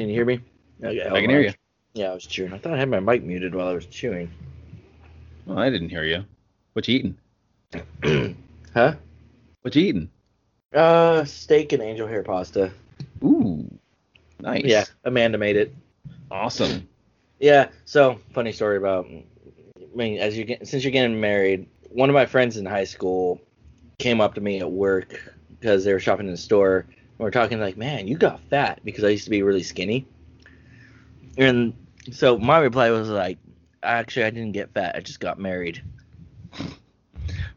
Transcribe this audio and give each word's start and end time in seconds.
Can 0.00 0.08
you 0.08 0.14
hear 0.14 0.24
me? 0.24 0.40
Okay, 0.82 1.06
I 1.06 1.20
can 1.20 1.28
hear 1.28 1.42
you. 1.42 1.52
Yeah, 1.92 2.12
I 2.12 2.14
was 2.14 2.24
chewing. 2.24 2.54
I 2.54 2.58
thought 2.58 2.72
I 2.72 2.78
had 2.78 2.88
my 2.88 3.00
mic 3.00 3.22
muted 3.22 3.54
while 3.54 3.68
I 3.68 3.74
was 3.74 3.84
chewing. 3.84 4.30
Well, 5.44 5.58
I 5.58 5.68
didn't 5.68 5.90
hear 5.90 6.04
you. 6.04 6.24
What 6.72 6.88
you 6.88 7.14
eating? 8.02 8.36
huh? 8.72 8.94
What 9.60 9.76
you 9.76 9.82
eating? 9.82 10.10
Uh, 10.72 11.26
steak 11.26 11.74
and 11.74 11.82
angel 11.82 12.08
hair 12.08 12.22
pasta. 12.22 12.72
Ooh, 13.22 13.68
nice. 14.38 14.62
Yeah, 14.64 14.86
Amanda 15.04 15.36
made 15.36 15.56
it. 15.56 15.74
Awesome. 16.30 16.88
Yeah. 17.38 17.68
So, 17.84 18.20
funny 18.32 18.52
story 18.52 18.78
about. 18.78 19.04
I 19.04 19.22
mean, 19.94 20.18
as 20.18 20.34
you 20.38 20.44
get 20.44 20.66
since 20.66 20.82
you're 20.82 20.92
getting 20.92 21.20
married, 21.20 21.68
one 21.90 22.08
of 22.08 22.14
my 22.14 22.24
friends 22.24 22.56
in 22.56 22.64
high 22.64 22.84
school 22.84 23.38
came 23.98 24.22
up 24.22 24.32
to 24.36 24.40
me 24.40 24.60
at 24.60 24.70
work 24.70 25.20
because 25.58 25.84
they 25.84 25.92
were 25.92 26.00
shopping 26.00 26.24
in 26.24 26.32
the 26.32 26.38
store. 26.38 26.86
And 27.20 27.26
we 27.26 27.28
are 27.28 27.32
talking 27.32 27.60
like, 27.60 27.76
man, 27.76 28.08
you 28.08 28.16
got 28.16 28.40
fat 28.48 28.80
because 28.82 29.04
I 29.04 29.08
used 29.08 29.24
to 29.24 29.30
be 29.30 29.42
really 29.42 29.62
skinny. 29.62 30.06
And 31.36 31.74
so 32.10 32.38
my 32.38 32.58
reply 32.58 32.88
was 32.88 33.10
like, 33.10 33.36
actually, 33.82 34.24
I 34.24 34.30
didn't 34.30 34.52
get 34.52 34.72
fat. 34.72 34.96
I 34.96 35.00
just 35.00 35.20
got 35.20 35.38
married. 35.38 35.82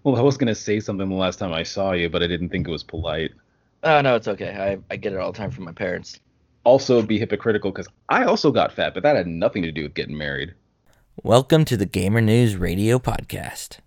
Well, 0.03 0.17
I 0.17 0.22
was 0.22 0.36
gonna 0.36 0.53
say 0.53 0.81
something 0.81 1.08
the 1.08 1.16
last 1.16 1.39
time 1.39 1.53
I 1.53 1.63
saw 1.63 1.94
you, 1.94 2.09
but 2.09 2.22
I 2.22 2.27
didn't 2.27 2.49
think 2.49 2.67
it 2.67 2.72
was 2.72 2.84
polite. 2.84 3.31
Oh 3.84 4.02
no, 4.02 4.17
it's 4.17 4.27
okay. 4.27 4.49
I 4.52 4.94
I 4.94 4.98
get 4.98 5.13
it 5.13 5.20
all 5.20 5.31
the 5.31 5.38
time 5.38 5.49
from 5.49 5.64
my 5.64 5.72
parents. 5.72 6.20
Also, 6.66 7.02
be 7.02 7.17
hypocritical 7.17 7.72
because 7.72 7.88
I 8.09 8.25
also 8.25 8.52
got 8.52 8.73
fat, 8.73 8.94
but 8.94 9.03
that 9.03 9.16
had 9.16 9.27
nothing 9.27 9.61
to 9.64 9.72
do 9.72 9.84
with 9.84 9.94
getting 9.94 10.17
married. 10.17 10.53
Welcome 11.23 11.64
to 11.66 11.77
the 11.77 11.86
Gamer 11.86 12.20
News 12.20 12.58
Radio 12.58 13.00
Podcast. 13.00 13.77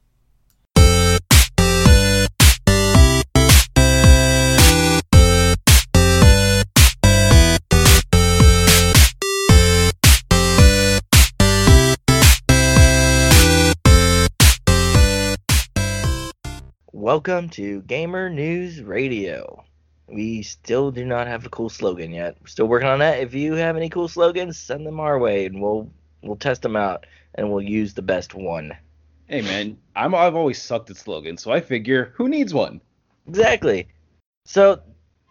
Welcome 17.07 17.51
to 17.51 17.83
Gamer 17.83 18.29
News 18.29 18.83
Radio. 18.83 19.63
We 20.09 20.43
still 20.43 20.91
do 20.91 21.05
not 21.05 21.29
have 21.29 21.47
a 21.47 21.49
cool 21.49 21.69
slogan 21.69 22.11
yet. 22.11 22.37
We're 22.41 22.49
still 22.49 22.67
working 22.67 22.89
on 22.89 22.99
that. 22.99 23.21
If 23.21 23.33
you 23.33 23.53
have 23.53 23.77
any 23.77 23.89
cool 23.89 24.09
slogans, 24.09 24.59
send 24.59 24.85
them 24.85 24.99
our 24.99 25.17
way, 25.17 25.47
and 25.47 25.63
we'll 25.63 25.89
we'll 26.23 26.35
test 26.35 26.63
them 26.63 26.75
out, 26.75 27.07
and 27.37 27.49
we'll 27.49 27.63
use 27.63 27.95
the 27.95 28.03
best 28.03 28.35
one. 28.35 28.77
Hey 29.29 29.41
man, 29.41 29.79
I'm 29.95 30.17
I've 30.17 30.35
always 30.35 30.61
sucked 30.61 30.91
at 30.91 30.97
slogans, 30.97 31.45
so 31.45 31.53
I 31.53 31.61
figure 31.61 32.13
who 32.17 32.29
needs 32.29 32.53
one? 32.53 32.81
Exactly. 33.29 33.87
So 34.45 34.81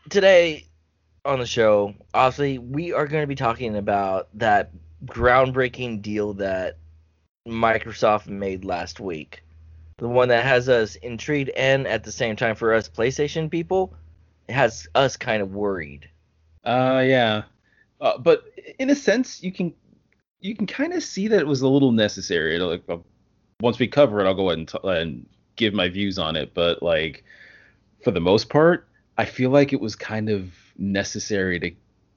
today 0.09 0.67
on 1.25 1.39
the 1.39 1.45
show, 1.45 1.93
obviously, 2.13 2.57
we 2.57 2.93
are 2.93 3.05
going 3.05 3.23
to 3.23 3.27
be 3.27 3.35
talking 3.35 3.75
about 3.75 4.29
that 4.35 4.71
groundbreaking 5.07 6.01
deal 6.01 6.35
that 6.35 6.77
Microsoft 7.45 8.27
made 8.27 8.63
last 8.63 9.01
week 9.01 9.41
the 9.97 10.07
one 10.07 10.29
that 10.29 10.43
has 10.43 10.67
us 10.67 10.95
intrigued 10.95 11.49
and 11.51 11.88
at 11.88 12.03
the 12.03 12.11
same 12.11 12.35
time 12.35 12.55
for 12.55 12.73
us 12.73 12.89
PlayStation 12.89 13.49
people, 13.49 13.93
has 14.49 14.88
us 14.95 15.17
kind 15.17 15.41
of 15.41 15.53
worried. 15.53 16.09
Uh, 16.63 17.03
yeah. 17.05 17.43
Uh, 18.01 18.17
but 18.17 18.43
in 18.79 18.89
a 18.89 18.95
sense, 18.95 19.41
you 19.41 19.51
can 19.51 19.73
you 20.41 20.55
can 20.55 20.67
kind 20.67 20.93
of 20.93 21.01
see 21.01 21.27
that 21.27 21.39
it 21.39 21.47
was 21.47 21.61
a 21.61 21.67
little 21.67 21.91
necessary. 21.91 22.59
Like 22.59 22.83
uh, 22.89 22.97
once 23.61 23.79
we 23.79 23.88
cover 23.88 24.19
it, 24.19 24.27
I'll 24.27 24.35
go 24.35 24.49
ahead 24.49 24.59
and, 24.59 24.67
t- 24.67 24.79
and 24.83 25.25
give 25.55 25.73
my 25.73 25.89
views 25.89 26.19
on 26.19 26.35
it. 26.35 26.53
But 26.53 26.83
like 26.83 27.23
for 28.03 28.11
the 28.11 28.19
most 28.19 28.49
part, 28.49 28.88
I 29.17 29.25
feel 29.25 29.49
like 29.49 29.73
it 29.73 29.79
was 29.79 29.95
kind 29.95 30.29
of 30.29 30.51
necessary 30.77 31.59
to 31.59 31.71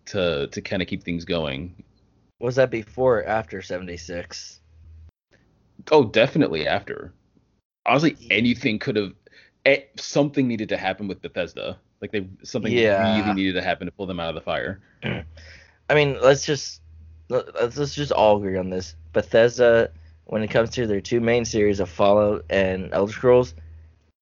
to 0.07 0.47
to 0.49 0.61
kind 0.61 0.83
of 0.83 0.89
keep 0.89 1.05
things 1.05 1.25
going. 1.25 1.75
Was 2.41 2.57
that 2.57 2.71
before 2.71 3.19
or 3.19 3.25
after 3.25 3.61
76? 3.63 4.61
Oh, 5.91 6.05
definitely 6.05 6.69
after 6.69 7.13
honestly 7.89 8.17
anything 8.31 8.79
could 8.79 8.97
have 8.97 9.13
eh, 9.65 9.81
something 9.97 10.47
needed 10.47 10.69
to 10.69 10.77
happen 10.77 11.09
with 11.09 11.21
Bethesda. 11.23 11.79
Like 12.01 12.13
they 12.13 12.29
something 12.45 12.73
yeah. 12.73 13.21
really 13.21 13.35
needed 13.35 13.55
to 13.55 13.63
happen 13.63 13.87
to 13.87 13.93
pull 13.93 14.07
them 14.07 14.21
out 14.21 14.29
of 14.29 14.35
the 14.35 14.41
fire. 14.41 14.81
I 15.03 15.95
mean, 15.95 16.19
let's 16.23 16.45
just 16.45 16.81
let's, 17.29 17.77
let's 17.77 17.95
just 17.95 18.13
all 18.13 18.37
agree 18.37 18.57
on 18.57 18.71
this. 18.71 18.95
Bethesda, 19.13 19.91
when 20.27 20.43
it 20.43 20.49
comes 20.49 20.71
to 20.71 20.87
their 20.87 21.01
two 21.01 21.21
main 21.21 21.45
series 21.45 21.81
of 21.81 21.89
Fallout 21.89 22.45
and 22.51 22.93
Elder 22.93 23.13
Scrolls, 23.13 23.55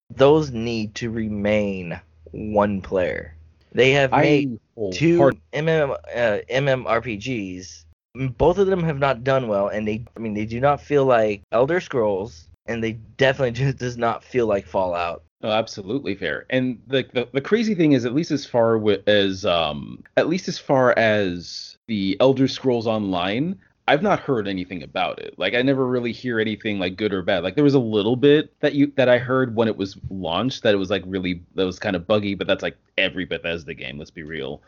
those 0.09 0.51
need 0.51 0.95
to 0.95 1.09
remain 1.11 1.99
one 2.31 2.81
player. 2.81 3.35
They 3.73 3.91
have 3.91 4.11
made 4.11 4.59
two 4.91 5.31
MM 5.53 5.91
uh, 5.91 6.39
MMRPGs. 6.49 7.83
Both 8.15 8.57
of 8.57 8.65
them 8.65 8.81
have 8.81 8.97
not 8.97 9.23
done 9.23 9.47
well, 9.47 9.67
and 9.67 9.87
they 9.87 10.03
I 10.15 10.19
mean 10.19 10.33
they 10.33 10.45
do 10.45 10.59
not 10.59 10.81
feel 10.81 11.05
like 11.05 11.43
Elder 11.51 11.79
Scrolls 11.79 12.47
and 12.67 12.83
they 12.83 12.93
definitely 13.17 13.51
just 13.65 13.77
does 13.77 13.97
not 13.97 14.23
feel 14.23 14.47
like 14.47 14.65
Fallout. 14.65 15.23
Oh, 15.43 15.51
absolutely 15.51 16.15
fair. 16.15 16.45
And 16.49 16.81
the, 16.87 17.05
the 17.13 17.27
the 17.31 17.41
crazy 17.41 17.75
thing 17.75 17.91
is, 17.91 18.05
at 18.05 18.15
least 18.15 18.31
as 18.31 18.45
far 18.45 18.81
as 19.05 19.45
um, 19.45 20.03
at 20.17 20.27
least 20.27 20.47
as 20.47 20.57
far 20.57 20.97
as 20.97 21.77
the 21.85 22.17
Elder 22.19 22.47
Scrolls 22.47 22.87
Online, 22.87 23.57
I've 23.87 24.01
not 24.01 24.19
heard 24.19 24.47
anything 24.47 24.81
about 24.81 25.19
it. 25.19 25.35
Like 25.37 25.53
I 25.53 25.61
never 25.61 25.87
really 25.87 26.11
hear 26.11 26.39
anything 26.39 26.79
like 26.79 26.97
good 26.97 27.13
or 27.13 27.21
bad. 27.21 27.43
Like 27.43 27.53
there 27.55 27.63
was 27.63 27.75
a 27.75 27.79
little 27.79 28.15
bit 28.15 28.59
that 28.59 28.73
you 28.73 28.91
that 28.95 29.09
I 29.09 29.19
heard 29.19 29.55
when 29.55 29.67
it 29.67 29.77
was 29.77 29.95
launched 30.09 30.63
that 30.63 30.73
it 30.73 30.77
was 30.77 30.89
like 30.89 31.03
really 31.05 31.41
that 31.53 31.65
was 31.65 31.77
kind 31.77 31.95
of 31.95 32.07
buggy, 32.07 32.33
but 32.33 32.47
that's 32.47 32.63
like 32.63 32.77
every 32.97 33.25
Bethesda 33.25 33.75
game. 33.75 33.99
Let's 33.99 34.11
be 34.11 34.23
real. 34.23 34.61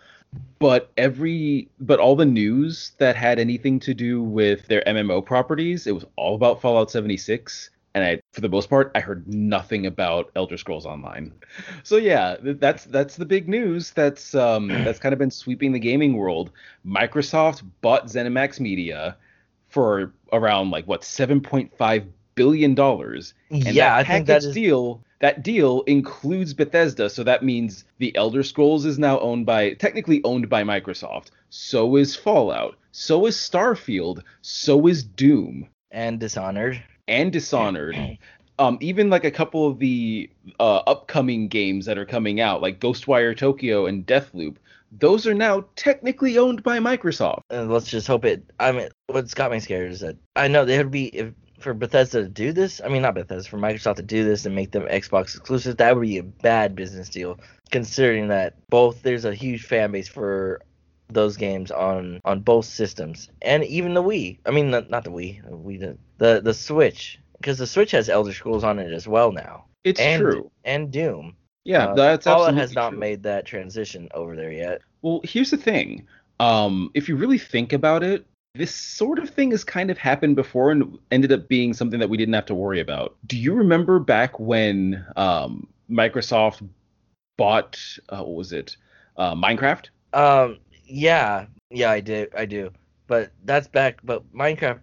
But 0.60 0.92
every 0.98 1.68
but 1.80 2.00
all 2.00 2.16
the 2.16 2.26
news 2.26 2.92
that 3.00 3.16
had 3.16 3.40
anything 3.40 3.80
to 3.82 3.96
do 3.96 4.22
with 4.22 4.68
their 4.68 4.84
MMO 4.86 5.26
properties, 5.26 5.88
it 5.88 5.96
was 5.96 6.06
all 6.16 6.36
about 6.36 6.62
Fallout 6.62 6.92
76 6.92 7.72
and 8.00 8.08
I, 8.08 8.22
for 8.32 8.42
the 8.42 8.50
most 8.50 8.70
part, 8.70 8.92
I 8.96 9.02
heard 9.02 9.28
nothing 9.28 9.86
about 9.86 10.32
Elder 10.36 10.58
Scrolls 10.58 10.86
Online. 10.86 11.34
So 11.84 11.98
yeah, 11.98 12.38
that's 12.42 12.86
that's 12.86 13.18
the 13.18 13.26
big 13.26 13.50
news. 13.50 13.92
That's 13.92 14.34
um 14.36 14.68
that's 14.86 15.00
kind 15.00 15.14
of 15.14 15.20
been 15.20 15.32
sweeping 15.32 15.72
the 15.74 15.80
gaming 15.80 16.16
world. 16.16 16.52
Microsoft 16.86 17.64
bought 17.82 18.08
ZeniMax 18.08 18.60
Media 18.60 19.18
for 19.68 20.14
around 20.32 20.72
like 20.72 20.88
what 20.88 21.02
7.5 21.02 22.08
billion 22.36 22.74
dollars. 22.74 23.34
And 23.50 23.64
yeah, 23.66 23.90
that 23.90 23.98
I 23.98 24.04
think 24.04 24.28
that 24.28 24.44
is... 24.44 24.54
deal 24.54 25.04
that 25.20 25.44
deal 25.44 25.82
includes 25.82 26.54
Bethesda, 26.54 27.10
so 27.10 27.24
that 27.26 27.44
means 27.44 27.84
the 27.98 28.16
Elder 28.16 28.44
Scrolls 28.44 28.86
is 28.86 28.98
now 28.98 29.20
owned 29.20 29.46
by 29.46 29.74
technically 29.74 30.22
owned 30.24 30.48
by 30.48 30.64
Microsoft. 30.64 31.32
So 31.50 31.98
is 31.98 32.16
Fallout. 32.16 32.78
So 32.92 33.26
is 33.26 33.36
Starfield. 33.36 34.24
So 34.42 34.88
is 34.88 35.04
Doom. 35.04 35.68
And 35.92 36.20
Dishonored 36.20 36.82
and 37.10 37.32
Dishonored. 37.32 38.18
Um, 38.60 38.78
even 38.82 39.10
like 39.10 39.24
a 39.24 39.32
couple 39.32 39.68
of 39.68 39.80
the 39.80 40.30
uh, 40.60 40.80
upcoming 40.80 41.48
games 41.48 41.86
that 41.86 41.98
are 41.98 42.06
coming 42.06 42.42
out, 42.42 42.62
like 42.62 42.82
Ghostwire 42.82 43.34
Tokyo 43.34 43.86
and 43.86 44.06
Deathloop, 44.06 44.58
those 44.92 45.26
are 45.26 45.34
now 45.34 45.64
technically 45.78 46.38
owned 46.38 46.62
by 46.62 46.80
Microsoft. 46.80 47.40
And 47.50 47.72
let's 47.72 47.88
just 47.88 48.06
hope 48.06 48.26
it. 48.26 48.44
I 48.60 48.74
mean, 48.74 48.90
what's 49.08 49.34
got 49.34 49.52
me 49.52 49.62
scared 49.62 49.94
is 49.94 50.02
that 50.02 50.18
I 50.36 50.50
know 50.50 50.66
they 50.66 50.78
would 50.78 50.92
be 50.92 51.06
if 51.06 51.34
for 51.60 51.74
Bethesda 51.74 52.24
to 52.24 52.30
do 52.30 52.52
this. 52.52 52.82
I 52.84 52.88
mean, 52.88 53.02
not 53.02 53.16
Bethesda, 53.16 53.50
for 53.50 53.58
Microsoft 53.58 53.98
to 53.98 54.04
do 54.04 54.24
this 54.24 54.46
and 54.46 54.56
make 54.56 54.72
them 54.72 54.84
Xbox 54.84 55.36
exclusive. 55.36 55.78
That 55.78 55.96
would 55.96 56.02
be 56.02 56.18
a 56.18 56.24
bad 56.24 56.76
business 56.76 57.10
deal, 57.10 57.40
considering 57.72 58.30
that 58.30 58.56
both 58.70 59.02
there's 59.04 59.26
a 59.26 59.34
huge 59.34 59.66
fan 59.66 59.92
base 59.92 60.08
for 60.08 60.62
those 61.10 61.38
games 61.38 61.72
on 61.72 62.20
on 62.26 62.42
both 62.42 62.66
systems 62.66 63.30
and 63.42 63.64
even 63.64 63.94
the 63.94 64.04
Wii. 64.04 64.40
I 64.46 64.52
mean, 64.52 64.70
not, 64.72 64.90
not 64.90 65.04
the 65.04 65.12
Wii, 65.12 65.44
the 65.44 65.58
Wii 65.58 65.80
the 65.80 65.98
the, 66.18 66.42
the 66.42 66.54
Switch 66.54 67.20
because 67.40 67.58
the 67.58 67.68
Switch 67.68 67.92
has 67.92 68.10
Elder 68.10 68.34
Scrolls 68.34 68.64
on 68.64 68.80
it 68.80 68.94
as 68.94 69.08
well 69.08 69.32
now. 69.32 69.66
It's 69.84 70.00
and, 70.00 70.22
true. 70.22 70.52
And 70.64 70.92
Doom. 70.92 71.36
Yeah, 71.64 71.88
uh, 71.88 71.94
that's 71.94 72.26
Fallout 72.26 72.56
has 72.56 72.74
not 72.74 72.92
true. 72.92 73.00
made 73.00 73.24
that 73.24 73.46
transition 73.46 74.10
over 74.14 74.36
there 74.36 74.52
yet. 74.52 74.82
Well, 75.02 75.22
here's 75.24 75.52
the 75.52 75.58
thing. 75.58 76.08
Um, 76.40 76.90
if 76.94 77.10
you 77.10 77.16
really 77.16 77.38
think 77.38 77.74
about 77.74 78.04
it, 78.04 78.26
this 78.56 78.74
sort 78.74 79.20
of 79.20 79.30
thing 79.30 79.52
has 79.52 79.64
kind 79.64 79.92
of 79.92 79.98
happened 79.98 80.36
before 80.36 80.72
and 80.72 80.98
ended 81.12 81.32
up 81.32 81.48
being 81.48 81.74
something 81.74 82.00
that 82.00 82.10
we 82.10 82.18
didn't 82.18 82.34
have 82.34 82.46
to 82.48 82.56
worry 82.56 82.80
about. 82.80 83.16
Do 83.28 83.38
you 83.38 83.54
remember 83.54 84.00
back 84.00 84.40
when 84.40 85.06
um, 85.16 85.68
Microsoft 85.90 86.68
bought 87.38 87.80
uh, 88.10 88.18
what 88.18 88.36
was 88.36 88.52
it, 88.52 88.76
uh, 89.18 89.36
Minecraft? 89.36 89.88
Um, 90.14 90.58
yeah, 90.90 91.46
yeah, 91.70 91.92
I 91.92 92.00
do, 92.02 92.28
I 92.36 92.46
do. 92.46 92.72
But 93.08 93.32
that's 93.46 93.68
back. 93.68 94.00
But 94.04 94.32
Minecraft 94.34 94.80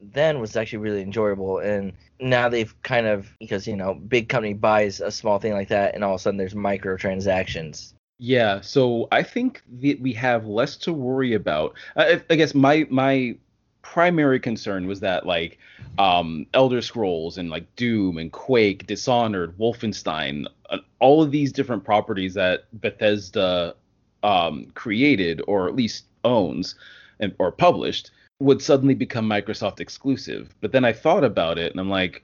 then 0.00 0.40
was 0.40 0.56
actually 0.56 0.78
really 0.78 1.02
enjoyable, 1.02 1.58
and 1.58 1.92
now 2.18 2.48
they've 2.48 2.74
kind 2.82 3.06
of 3.06 3.30
because 3.38 3.66
you 3.66 3.76
know 3.76 3.94
big 3.94 4.28
company 4.28 4.54
buys 4.54 5.00
a 5.00 5.10
small 5.10 5.38
thing 5.38 5.52
like 5.52 5.68
that, 5.68 5.94
and 5.94 6.04
all 6.04 6.14
of 6.14 6.20
a 6.20 6.22
sudden 6.22 6.38
there's 6.38 6.54
microtransactions. 6.54 7.92
Yeah, 8.18 8.60
so 8.60 9.08
I 9.10 9.22
think 9.22 9.62
that 9.80 10.00
we 10.00 10.12
have 10.12 10.46
less 10.46 10.76
to 10.78 10.92
worry 10.92 11.32
about. 11.34 11.74
I, 11.96 12.22
I 12.28 12.36
guess 12.36 12.54
my 12.54 12.86
my 12.90 13.36
primary 13.82 14.38
concern 14.38 14.86
was 14.86 15.00
that 15.00 15.26
like 15.26 15.58
um, 15.98 16.46
Elder 16.54 16.82
Scrolls 16.82 17.38
and 17.38 17.50
like 17.50 17.74
Doom 17.76 18.18
and 18.18 18.30
Quake, 18.30 18.86
Dishonored, 18.86 19.56
Wolfenstein, 19.58 20.46
uh, 20.68 20.78
all 20.98 21.22
of 21.22 21.30
these 21.30 21.52
different 21.52 21.82
properties 21.82 22.34
that 22.34 22.66
Bethesda 22.80 23.74
um, 24.22 24.66
created 24.74 25.42
or 25.46 25.68
at 25.68 25.76
least 25.76 26.04
owns 26.24 26.74
and 27.20 27.34
or 27.38 27.52
published 27.52 28.10
would 28.38 28.62
suddenly 28.62 28.94
become 28.94 29.28
Microsoft 29.28 29.80
exclusive. 29.80 30.54
But 30.60 30.72
then 30.72 30.84
I 30.84 30.92
thought 30.92 31.24
about 31.24 31.58
it 31.58 31.72
and 31.72 31.80
I'm 31.80 31.90
like, 31.90 32.22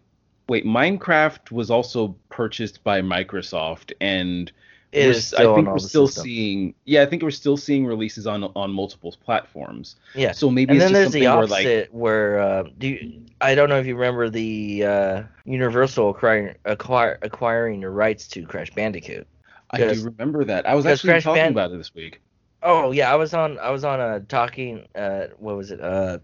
wait, 0.48 0.64
Minecraft 0.64 1.50
was 1.50 1.70
also 1.70 2.16
purchased 2.30 2.82
by 2.84 3.02
Microsoft 3.02 3.92
and 4.00 4.50
It 4.92 5.08
is 5.08 5.26
still 5.28 5.52
I 5.52 5.56
think 5.56 5.68
we're 5.68 5.78
still 5.78 6.06
systems. 6.06 6.24
seeing 6.24 6.74
yeah, 6.84 7.02
I 7.02 7.06
think 7.06 7.22
we're 7.22 7.30
still 7.30 7.56
seeing 7.56 7.84
releases 7.84 8.26
on 8.26 8.44
on 8.44 8.70
multiple 8.72 9.14
platforms. 9.24 9.96
Yeah. 10.14 10.32
So 10.32 10.50
maybe 10.50 10.70
and 10.70 10.76
it's 10.76 10.84
then 10.84 10.92
there's 10.94 11.06
something 11.06 11.22
the 11.22 11.36
where 11.36 11.46
like 11.46 11.66
opposite 11.66 11.94
where 11.94 12.38
uh, 12.38 12.62
do 12.78 12.88
you, 12.88 13.22
I 13.40 13.54
don't 13.54 13.68
know 13.68 13.78
if 13.78 13.86
you 13.86 13.94
remember 13.94 14.30
the 14.30 14.84
uh, 14.84 15.22
Universal 15.44 16.10
acquiring 16.10 16.54
acquire, 16.64 17.18
acquiring 17.20 17.80
the 17.80 17.90
rights 17.90 18.26
to 18.28 18.46
Crash 18.46 18.70
Bandicoot. 18.70 19.26
I 19.70 19.78
do 19.78 20.04
remember 20.04 20.44
that. 20.44 20.66
I 20.66 20.74
was 20.74 20.86
actually 20.86 21.10
Crash 21.10 21.24
talking 21.24 21.42
Ban- 21.42 21.52
about 21.52 21.72
it 21.72 21.78
this 21.78 21.94
week. 21.94 22.20
Oh 22.62 22.90
yeah, 22.90 23.12
I 23.12 23.16
was 23.16 23.34
on 23.34 23.58
I 23.58 23.70
was 23.70 23.84
on 23.84 24.00
a 24.00 24.20
talking 24.20 24.86
uh 24.94 25.26
what 25.38 25.56
was 25.56 25.70
it 25.70 25.80
uh 25.80 26.18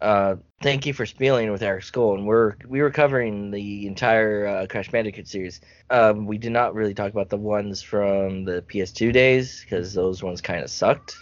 uh 0.00 0.36
thank 0.62 0.86
you 0.86 0.92
for 0.92 1.06
spieling 1.06 1.50
with 1.50 1.62
Eric 1.62 1.82
School 1.84 2.14
and 2.14 2.26
we're 2.26 2.54
we 2.66 2.80
were 2.82 2.90
covering 2.90 3.50
the 3.50 3.86
entire 3.86 4.46
uh, 4.46 4.66
Crash 4.68 4.90
Bandicoot 4.90 5.26
series. 5.26 5.60
Um, 5.90 6.26
we 6.26 6.38
did 6.38 6.52
not 6.52 6.74
really 6.74 6.94
talk 6.94 7.10
about 7.12 7.28
the 7.28 7.36
ones 7.36 7.82
from 7.82 8.44
the 8.44 8.62
PS2 8.62 9.12
days 9.12 9.62
because 9.62 9.94
those 9.94 10.22
ones 10.22 10.40
kind 10.40 10.62
of 10.62 10.70
sucked. 10.70 11.16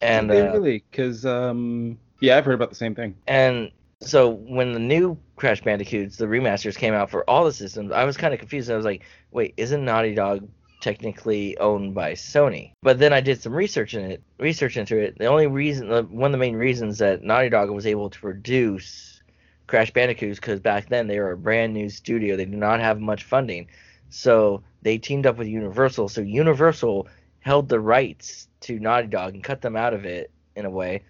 And 0.00 0.30
they 0.30 0.40
uh, 0.40 0.52
really? 0.52 0.84
Because 0.90 1.24
um, 1.24 1.98
yeah, 2.20 2.36
I've 2.36 2.44
heard 2.44 2.54
about 2.54 2.70
the 2.70 2.76
same 2.76 2.94
thing. 2.94 3.16
And 3.26 3.70
so 4.00 4.28
when 4.30 4.72
the 4.72 4.78
new 4.78 5.16
Crash 5.36 5.62
Bandicoots, 5.62 6.16
the 6.16 6.26
remasters 6.26 6.76
came 6.76 6.94
out 6.94 7.10
for 7.10 7.28
all 7.28 7.44
the 7.44 7.52
systems, 7.52 7.92
I 7.92 8.04
was 8.04 8.16
kind 8.16 8.34
of 8.34 8.40
confused. 8.40 8.70
I 8.70 8.76
was 8.76 8.84
like, 8.84 9.02
wait, 9.30 9.54
isn't 9.56 9.84
Naughty 9.84 10.14
Dog 10.14 10.48
technically 10.82 11.56
owned 11.56 11.94
by 11.94 12.12
Sony? 12.12 12.72
But 12.82 12.98
then 12.98 13.14
I 13.14 13.22
did 13.22 13.40
some 13.40 13.54
research 13.54 13.94
in 13.94 14.04
it, 14.04 14.22
research 14.38 14.76
into 14.76 14.98
it. 14.98 15.16
The 15.18 15.26
only 15.26 15.46
reason, 15.46 15.88
one 16.10 16.28
of 16.28 16.32
the 16.32 16.38
main 16.38 16.56
reasons 16.56 16.98
that 16.98 17.22
Naughty 17.22 17.48
Dog 17.48 17.70
was 17.70 17.86
able 17.86 18.10
to 18.10 18.20
produce 18.20 19.22
Crash 19.66 19.90
Bandicoots 19.92 20.38
because 20.38 20.60
back 20.60 20.90
then 20.90 21.06
they 21.06 21.18
were 21.18 21.32
a 21.32 21.36
brand 21.38 21.72
new 21.72 21.88
studio. 21.88 22.36
They 22.36 22.44
did 22.44 22.58
not 22.58 22.80
have 22.80 23.00
much 23.00 23.24
funding, 23.24 23.68
so 24.10 24.62
they 24.82 24.98
teamed 24.98 25.26
up 25.26 25.38
with 25.38 25.48
Universal. 25.48 26.10
So 26.10 26.20
Universal 26.20 27.08
held 27.40 27.70
the 27.70 27.80
rights 27.80 28.48
to 28.60 28.78
Naughty 28.78 29.06
Dog 29.06 29.34
and 29.34 29.42
cut 29.42 29.62
them 29.62 29.76
out 29.76 29.94
of 29.94 30.04
it 30.04 30.30
in 30.54 30.66
a 30.66 30.70
way 30.70 31.02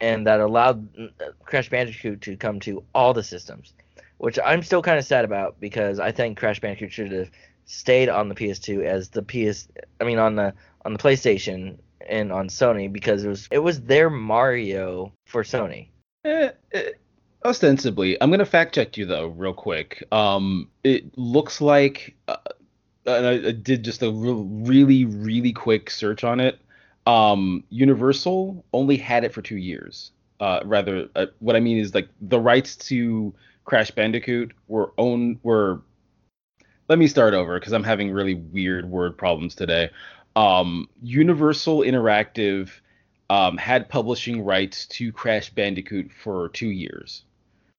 and 0.00 0.26
that 0.26 0.40
allowed 0.40 0.88
uh, 0.98 1.30
Crash 1.44 1.70
Bandicoot 1.70 2.20
to 2.22 2.36
come 2.36 2.60
to 2.60 2.84
all 2.94 3.14
the 3.14 3.22
systems, 3.22 3.72
which 4.18 4.38
I'm 4.44 4.62
still 4.62 4.82
kind 4.82 4.98
of 4.98 5.04
sad 5.04 5.24
about 5.24 5.60
because 5.60 5.98
I 5.98 6.12
think 6.12 6.38
Crash 6.38 6.60
Bandicoot 6.60 6.92
should 6.92 7.12
have 7.12 7.30
stayed 7.66 8.08
on 8.08 8.28
the 8.28 8.34
PS2 8.34 8.84
as 8.84 9.08
the 9.10 9.22
PS, 9.22 9.68
I 10.00 10.04
mean 10.04 10.18
on 10.18 10.36
the 10.36 10.54
on 10.84 10.92
the 10.92 10.98
PlayStation 10.98 11.78
and 12.08 12.32
on 12.32 12.48
Sony 12.48 12.92
because 12.92 13.24
it 13.24 13.28
was 13.28 13.48
it 13.50 13.58
was 13.58 13.82
their 13.82 14.10
Mario 14.10 15.12
for 15.26 15.42
Sony. 15.42 15.88
Eh, 16.24 16.50
eh, 16.72 16.90
ostensibly, 17.44 18.20
I'm 18.20 18.30
gonna 18.30 18.44
fact 18.44 18.74
check 18.74 18.96
you 18.96 19.06
though, 19.06 19.28
real 19.28 19.54
quick. 19.54 20.02
Um, 20.12 20.68
it 20.82 21.16
looks 21.16 21.60
like, 21.60 22.14
uh, 22.28 22.36
and 23.06 23.26
I, 23.26 23.48
I 23.48 23.52
did 23.52 23.84
just 23.84 24.02
a 24.02 24.10
real, 24.10 24.44
really, 24.44 25.04
really 25.04 25.52
quick 25.52 25.90
search 25.90 26.24
on 26.24 26.40
it. 26.40 26.58
Um, 27.06 27.64
Universal 27.68 28.64
only 28.72 28.96
had 28.96 29.24
it 29.24 29.32
for 29.32 29.42
two 29.42 29.58
years. 29.58 30.12
Uh, 30.40 30.60
rather, 30.64 31.08
uh, 31.14 31.26
what 31.38 31.56
I 31.56 31.60
mean 31.60 31.78
is 31.78 31.94
like 31.94 32.08
the 32.20 32.40
rights 32.40 32.76
to 32.76 33.34
Crash 33.64 33.90
Bandicoot 33.90 34.52
were 34.68 34.92
owned 34.98 35.38
were. 35.42 35.82
Let 36.88 36.98
me 36.98 37.06
start 37.06 37.34
over 37.34 37.58
because 37.58 37.72
I'm 37.72 37.84
having 37.84 38.10
really 38.10 38.34
weird 38.34 38.88
word 38.88 39.16
problems 39.16 39.54
today. 39.54 39.90
Um, 40.36 40.88
Universal 41.02 41.78
Interactive 41.80 42.70
um, 43.30 43.56
had 43.56 43.88
publishing 43.88 44.44
rights 44.44 44.86
to 44.88 45.12
Crash 45.12 45.50
Bandicoot 45.50 46.12
for 46.12 46.50
two 46.50 46.68
years. 46.68 47.24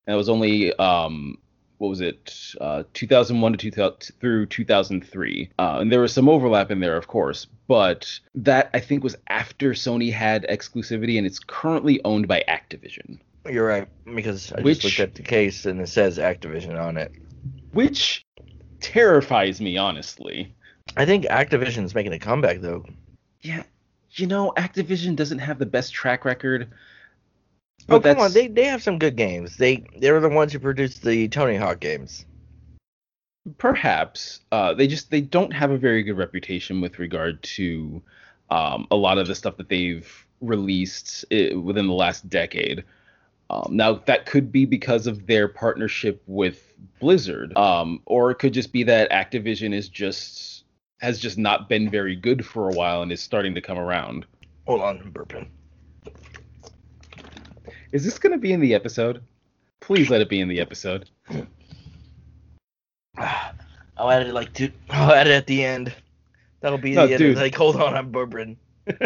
And 0.08 0.16
it 0.16 0.18
was 0.18 0.30
only 0.30 0.74
um, 0.76 1.38
what 1.78 1.90
was 1.90 2.02
it, 2.02 2.34
uh, 2.62 2.84
2001 2.94 3.52
to 3.54 3.58
2000 3.58 4.16
through 4.20 4.46
2003, 4.48 5.50
uh, 5.60 5.78
and 5.82 5.92
there 5.92 6.00
was 6.00 6.14
some 6.14 6.30
overlap 6.30 6.72
in 6.72 6.80
there, 6.80 6.96
of 6.96 7.08
course. 7.08 7.48
But 7.68 8.20
that 8.36 8.70
I 8.74 8.80
think 8.80 9.04
was 9.04 9.16
after 9.28 9.72
Sony 9.74 10.12
had 10.12 10.46
exclusivity, 10.50 11.18
and 11.18 11.28
it's 11.28 11.40
currently 11.40 12.00
owned 12.06 12.28
by 12.28 12.44
Activision, 12.48 13.20
You're 13.50 13.68
right 13.68 13.88
because 14.16 14.52
I 14.54 14.62
Which- 14.62 14.80
just 14.80 15.00
looked 15.00 15.10
at 15.10 15.16
the 15.16 15.24
case 15.24 15.66
and 15.66 15.82
it 15.82 15.90
says 15.90 16.18
Activision 16.18 16.80
on 16.80 16.98
it. 16.98 17.12
which 17.74 18.26
terrifies 18.86 19.60
me, 19.60 19.78
honestly. 19.78 20.54
I 20.96 21.06
think 21.06 21.26
Activision's 21.26 21.96
making 21.96 22.14
a 22.14 22.20
comeback 22.20 22.62
though. 22.62 22.86
Yeah, 23.42 23.64
you 24.12 24.28
know, 24.28 24.54
Activision 24.58 25.16
doesn't 25.16 25.40
have 25.40 25.60
the 25.60 25.66
best 25.66 25.94
track 25.94 26.24
record. 26.24 26.70
Oh 27.90 28.00
But 28.00 28.16
come 28.16 28.20
on, 28.20 28.34
they 28.34 28.48
they 28.48 28.66
have 28.66 28.84
some 28.84 29.00
good 29.00 29.16
games. 29.16 29.58
They 29.58 29.84
they 29.98 30.12
were 30.12 30.20
the 30.20 30.30
ones 30.30 30.54
who 30.54 30.60
produced 30.60 31.04
the 31.04 31.28
Tony 31.28 31.56
Hawk 31.56 31.80
games. 31.80 32.26
Perhaps 33.58 34.42
uh, 34.52 34.74
they 34.74 34.88
just 34.88 35.12
they 35.12 35.22
don't 35.22 35.52
have 35.54 35.72
a 35.72 35.78
very 35.78 36.04
good 36.04 36.18
reputation 36.18 36.82
with 36.82 37.00
regard 37.00 37.42
to 37.44 38.02
um, 38.50 38.88
a 38.92 38.96
lot 38.96 39.18
of 39.18 39.28
the 39.28 39.36
stuff 39.36 39.58
that 39.58 39.70
they've 39.70 40.26
released 40.42 41.26
i 41.32 41.54
within 41.54 41.88
the 41.88 41.94
last 41.94 42.30
decade. 42.30 42.84
Um, 43.50 43.70
now 43.72 43.94
that 44.06 44.26
could 44.26 44.52
be 44.52 44.66
because 44.66 45.06
of 45.08 45.28
their 45.28 45.48
partnership 45.48 46.22
with 46.26 46.74
Blizzard, 47.00 47.56
um, 47.58 48.02
or 48.06 48.32
it 48.32 48.36
could 48.36 48.54
just 48.54 48.72
be 48.74 48.84
that 48.84 49.12
Activision 49.12 49.74
is 49.74 49.88
just 49.90 50.64
has 51.00 51.20
just 51.20 51.38
not 51.38 51.70
been 51.70 51.90
very 51.90 52.16
good 52.16 52.46
for 52.46 52.70
a 52.70 52.74
while 52.74 53.02
and 53.04 53.12
is 53.12 53.22
starting 53.22 53.54
to 53.56 53.62
come 53.62 53.78
around. 53.78 54.26
Hold 54.66 54.82
on, 54.82 55.00
I'm 55.00 55.12
burping. 55.12 55.48
Is 57.92 58.04
this 58.04 58.18
going 58.18 58.32
to 58.34 58.40
be 58.40 58.52
in 58.52 58.60
the 58.60 58.74
episode? 58.74 59.22
Please 59.80 60.10
let 60.10 60.22
it 60.22 60.30
be 60.30 60.40
in 60.42 60.48
the 60.48 60.60
episode. 60.60 61.10
I'll 63.18 64.10
add 64.12 64.26
it 64.28 64.34
like 64.34 64.54
to. 64.54 64.72
I'll 64.90 65.14
add 65.14 65.28
it 65.28 65.34
at 65.34 65.48
the 65.48 65.64
end. 65.64 65.94
That'll 66.62 66.80
be 66.80 66.94
No, 66.94 67.06
the 67.06 67.14
end. 67.14 67.20
dude. 67.20 67.38
Like, 67.38 67.54
hold 67.56 67.76
on, 67.76 67.96
I'm 67.96 68.12
burping. 68.12 68.58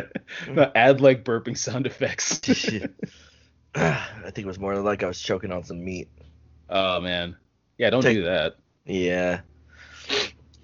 No, 0.47 0.71
add 0.75 1.01
like 1.01 1.23
burping 1.23 1.57
sound 1.57 1.87
effects. 1.87 2.39
I 3.75 4.31
think 4.31 4.39
it 4.39 4.45
was 4.45 4.59
more 4.59 4.75
like 4.75 5.03
I 5.03 5.07
was 5.07 5.19
choking 5.21 5.51
on 5.51 5.63
some 5.63 5.83
meat. 5.83 6.07
oh 6.69 6.99
man, 6.99 7.35
yeah, 7.77 7.89
don't 7.89 8.01
Take- 8.01 8.17
do 8.17 8.23
that. 8.23 8.55
Yeah. 8.85 9.41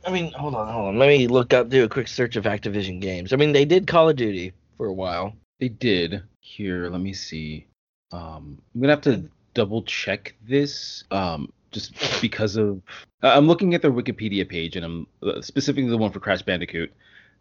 I 0.06 0.12
mean, 0.12 0.32
hold 0.34 0.54
on, 0.54 0.72
hold 0.72 0.88
on. 0.90 1.00
Let 1.00 1.08
me 1.08 1.28
look 1.28 1.52
up, 1.54 1.70
do 1.70 1.84
a 1.84 1.90
quick 1.90 2.08
search 2.08 2.36
of 2.36 2.44
Activision 2.44 3.02
games. 3.02 3.34
I 3.34 3.38
mean, 3.38 3.54
they 3.54 3.66
did 3.66 3.88
Call 3.88 4.10
of 4.10 4.16
Duty 4.16 4.54
for 4.78 4.86
a 4.86 4.94
while. 4.94 5.34
They 5.60 5.70
did. 5.70 6.22
Here, 6.42 6.90
let 6.90 7.02
me 7.02 7.12
see. 7.14 7.66
Um, 8.12 8.60
I'm 8.74 8.82
gonna 8.82 8.94
have 8.94 9.02
to 9.02 9.28
double 9.54 9.82
check 9.84 10.36
this. 10.48 11.04
Um, 11.10 11.52
just 11.72 12.22
because 12.22 12.56
of 12.56 12.82
I'm 13.22 13.48
looking 13.48 13.74
at 13.74 13.82
their 13.82 13.92
Wikipedia 13.92 14.48
page, 14.48 14.76
and 14.76 14.86
I'm 14.86 15.08
uh, 15.24 15.42
specifically 15.42 15.90
the 15.90 15.98
one 15.98 16.12
for 16.12 16.20
Crash 16.20 16.42
Bandicoot, 16.44 16.92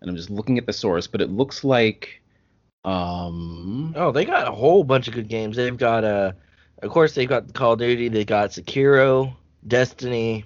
and 0.00 0.10
I'm 0.10 0.16
just 0.16 0.30
looking 0.30 0.58
at 0.58 0.66
the 0.66 0.72
source. 0.72 1.06
But 1.06 1.20
it 1.20 1.30
looks 1.30 1.64
like, 1.64 2.22
um, 2.84 3.92
Oh, 3.96 4.12
they 4.12 4.24
got 4.24 4.48
a 4.48 4.52
whole 4.52 4.84
bunch 4.84 5.08
of 5.08 5.14
good 5.14 5.28
games. 5.28 5.56
They've 5.56 5.76
got 5.76 6.04
uh, 6.04 6.32
of 6.82 6.90
course, 6.90 7.14
they've 7.14 7.28
got 7.28 7.54
Call 7.54 7.72
of 7.74 7.78
Duty. 7.78 8.08
They 8.08 8.24
got 8.24 8.50
Sekiro, 8.50 9.34
Destiny, 9.66 10.44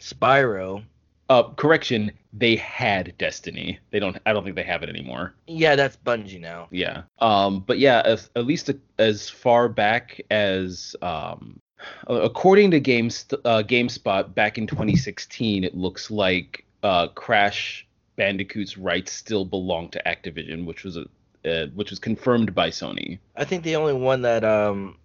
Spyro. 0.00 0.82
uh, 1.28 1.42
correction, 1.54 2.10
they 2.32 2.56
had 2.56 3.14
Destiny. 3.18 3.78
They 3.90 3.98
don't. 3.98 4.16
I 4.26 4.32
don't 4.32 4.44
think 4.44 4.56
they 4.56 4.62
have 4.64 4.82
it 4.82 4.88
anymore. 4.88 5.34
Yeah, 5.46 5.76
that's 5.76 5.96
Bungie 5.96 6.40
now. 6.40 6.68
Yeah. 6.70 7.02
Um, 7.20 7.60
but 7.60 7.78
yeah, 7.78 8.02
as, 8.04 8.30
at 8.36 8.46
least 8.46 8.70
as 8.98 9.28
far 9.30 9.68
back 9.68 10.20
as 10.30 10.96
um, 11.02 11.60
according 12.06 12.70
to 12.72 12.80
Games 12.80 13.26
uh, 13.44 13.62
GameSpot 13.66 14.34
back 14.34 14.58
in 14.58 14.66
2016, 14.66 15.64
it 15.64 15.74
looks 15.76 16.10
like 16.10 16.64
uh, 16.82 17.08
Crash 17.08 17.86
Bandicoot's 18.16 18.76
rights 18.78 19.12
still 19.12 19.44
belong 19.44 19.90
to 19.90 20.02
Activision, 20.06 20.64
which 20.66 20.82
was 20.84 20.96
a 20.96 21.04
uh, 21.44 21.66
which 21.74 21.90
was 21.90 21.98
confirmed 21.98 22.54
by 22.54 22.70
Sony. 22.70 23.18
I 23.36 23.44
think 23.44 23.62
the 23.64 23.76
only 23.76 23.92
one 23.94 24.22
that 24.22 24.44
um 24.44 24.96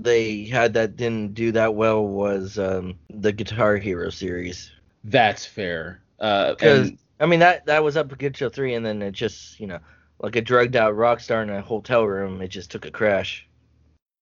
they 0.00 0.44
had 0.44 0.74
that 0.74 0.96
didn't 0.96 1.34
do 1.34 1.52
that 1.52 1.74
well 1.74 2.06
was 2.06 2.58
um 2.58 2.94
the 3.10 3.32
Guitar 3.32 3.76
Hero 3.76 4.10
series. 4.10 4.70
That's 5.04 5.44
fair. 5.46 6.00
Uh, 6.20 6.50
Because 6.54 6.88
and- 6.90 6.98
I 7.20 7.26
mean 7.26 7.40
that 7.40 7.66
that 7.66 7.82
was 7.82 7.96
up 7.96 8.10
for 8.10 8.16
Good 8.16 8.36
Show 8.36 8.48
three, 8.48 8.74
and 8.74 8.84
then 8.86 9.02
it 9.02 9.12
just 9.12 9.58
you 9.58 9.66
know 9.66 9.80
like 10.20 10.36
a 10.36 10.40
drugged 10.40 10.76
out 10.76 10.96
rock 10.96 11.20
star 11.20 11.42
in 11.42 11.50
a 11.50 11.60
hotel 11.62 12.04
room, 12.04 12.40
it 12.42 12.48
just 12.48 12.70
took 12.70 12.84
a 12.86 12.90
crash. 12.90 13.46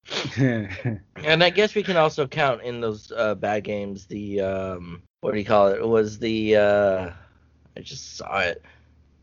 And 0.37 1.43
I 1.43 1.51
guess 1.51 1.75
we 1.75 1.83
can 1.83 1.97
also 1.97 2.27
count 2.27 2.63
in 2.63 2.81
those 2.81 3.11
uh, 3.11 3.35
bad 3.35 3.65
games 3.65 4.07
the 4.07 4.41
um 4.41 5.03
what 5.21 5.33
do 5.33 5.39
you 5.39 5.45
call 5.45 5.69
it? 5.69 5.79
It 5.79 5.89
was 5.89 6.19
the 6.19 6.57
uh 6.57 7.11
I 7.77 7.81
just 7.81 8.17
saw 8.17 8.41
it. 8.41 8.63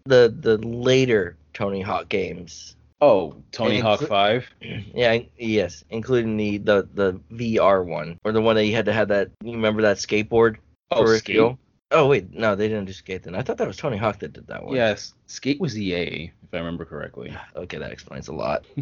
The 0.05 0.33
the 0.37 0.57
later 0.57 1.37
Tony 1.53 1.81
Hawk 1.81 2.09
games. 2.09 2.75
oh, 3.01 3.35
Tony 3.51 3.79
Hawk 3.79 3.99
inclu- 4.01 4.07
Five. 4.07 4.49
Yeah, 4.95 5.19
yes, 5.37 5.83
including 5.89 6.37
the, 6.37 6.57
the 6.59 6.87
the 6.93 7.13
VR 7.31 7.83
one 7.85 8.17
or 8.23 8.31
the 8.31 8.41
one 8.41 8.55
that 8.55 8.65
you 8.65 8.75
had 8.75 8.85
to 8.85 8.93
have 8.93 9.07
that. 9.09 9.29
You 9.43 9.51
remember 9.53 9.81
that 9.83 9.97
skateboard 9.97 10.57
Oh, 10.91 10.97
for 11.05 11.07
Skate. 11.17 11.19
skill? 11.35 11.59
Oh 11.91 12.07
wait, 12.07 12.31
no, 12.33 12.55
they 12.55 12.67
didn't 12.67 12.85
do 12.85 12.93
Skate 12.93 13.23
then. 13.23 13.35
I 13.35 13.41
thought 13.41 13.57
that 13.57 13.67
was 13.67 13.77
Tony 13.77 13.97
Hawk 13.97 14.19
that 14.19 14.33
did 14.33 14.47
that 14.47 14.63
one. 14.65 14.75
Yes, 14.75 15.13
Skate 15.27 15.59
was 15.59 15.77
EA, 15.77 16.31
if 16.43 16.53
I 16.53 16.57
remember 16.57 16.85
correctly. 16.85 17.35
Okay, 17.55 17.77
that 17.77 17.91
explains 17.91 18.27
a 18.29 18.33
lot. 18.33 18.65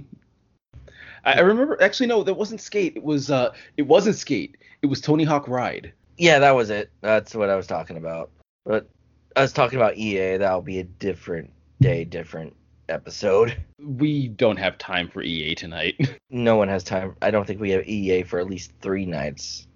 I, 1.26 1.34
I 1.34 1.40
remember 1.42 1.82
actually 1.82 2.08
no, 2.08 2.24
that 2.24 2.34
wasn't 2.34 2.62
Skate. 2.62 2.96
It 2.96 3.04
was 3.04 3.30
uh, 3.32 3.54
it 3.78 3.84
wasn't 3.84 4.16
Skate. 4.16 4.58
It 4.82 4.88
was 4.88 5.02
Tony 5.02 5.24
Hawk 5.24 5.48
Ride. 5.48 5.94
Yeah, 6.18 6.40
that 6.40 6.52
was 6.52 6.70
it. 6.70 6.90
That's 7.02 7.34
what 7.36 7.50
I 7.50 7.56
was 7.56 7.68
talking 7.68 7.98
about. 7.98 8.30
But 8.66 8.88
I 9.36 9.42
was 9.42 9.54
talking 9.54 9.78
about 9.80 9.98
EA. 9.98 10.38
That'll 10.38 10.62
be 10.62 10.80
a 10.80 10.84
different 10.84 11.52
day, 11.80 12.04
different 12.04 12.56
episode. 12.92 13.56
We 13.80 14.28
don't 14.28 14.58
have 14.58 14.78
time 14.78 15.10
for 15.10 15.22
EA 15.22 15.56
tonight. 15.56 15.96
No 16.34 16.56
one 16.56 16.70
has 16.70 16.84
time. 16.86 17.16
I 17.22 17.30
don't 17.30 17.46
think 17.46 17.60
we 17.60 17.72
have 17.72 17.86
EA 17.86 18.24
for 18.24 18.40
at 18.40 18.48
least 18.48 18.72
three 18.82 19.06
nights. 19.06 19.68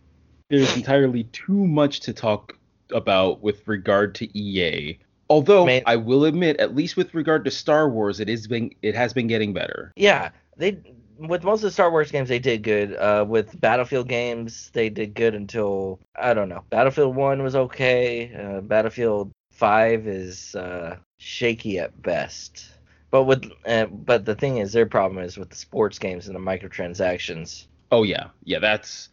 There's 0.49 0.73
entirely 0.77 1.25
too 1.25 1.67
much 1.67 1.99
to 2.01 2.13
talk 2.13 2.57
about 2.91 3.41
with 3.41 3.67
regard 3.67 4.15
to 4.15 4.37
EA. 4.37 4.97
Although 5.29 5.65
Man- 5.65 5.83
I 5.85 5.95
will 5.97 6.23
admit, 6.25 6.57
at 6.61 6.75
least 6.75 6.95
with 6.95 7.13
regard 7.13 7.43
to 7.45 7.51
Star 7.51 7.89
Wars, 7.89 8.19
it 8.19 8.29
is 8.29 8.47
been 8.47 8.71
it 8.81 8.95
has 8.95 9.11
been 9.11 9.27
getting 9.27 9.53
better. 9.53 9.91
Yeah, 9.97 10.29
they 10.55 10.77
with 11.17 11.43
most 11.43 11.59
of 11.59 11.63
the 11.63 11.71
Star 11.71 11.91
Wars 11.91 12.11
games 12.11 12.29
they 12.29 12.39
did 12.39 12.63
good. 12.63 12.95
Uh, 12.95 13.25
with 13.27 13.59
Battlefield 13.59 14.07
games 14.07 14.69
they 14.73 14.89
did 14.89 15.13
good 15.13 15.35
until 15.35 15.99
I 16.15 16.33
don't 16.33 16.47
know. 16.49 16.63
Battlefield 16.69 17.15
One 17.15 17.43
was 17.43 17.55
okay. 17.55 18.33
Uh, 18.33 18.61
Battlefield 18.61 19.31
Five 19.51 20.07
is 20.07 20.55
uh, 20.55 20.97
shaky 21.17 21.79
at 21.79 22.01
best. 22.01 22.67
But 23.15 23.23
with 23.23 23.49
uh, 23.65 23.85
but 23.85 24.25
the 24.25 24.35
thing 24.35 24.57
is, 24.57 24.73
their 24.73 24.85
problem 24.85 25.23
is 25.23 25.37
with 25.37 25.49
the 25.49 25.55
sports 25.55 25.99
games 25.99 26.27
and 26.27 26.35
the 26.35 26.39
microtransactions. 26.39 27.67
Oh 27.89 28.03
yeah, 28.03 28.27
yeah, 28.43 28.59
that's 28.59 29.07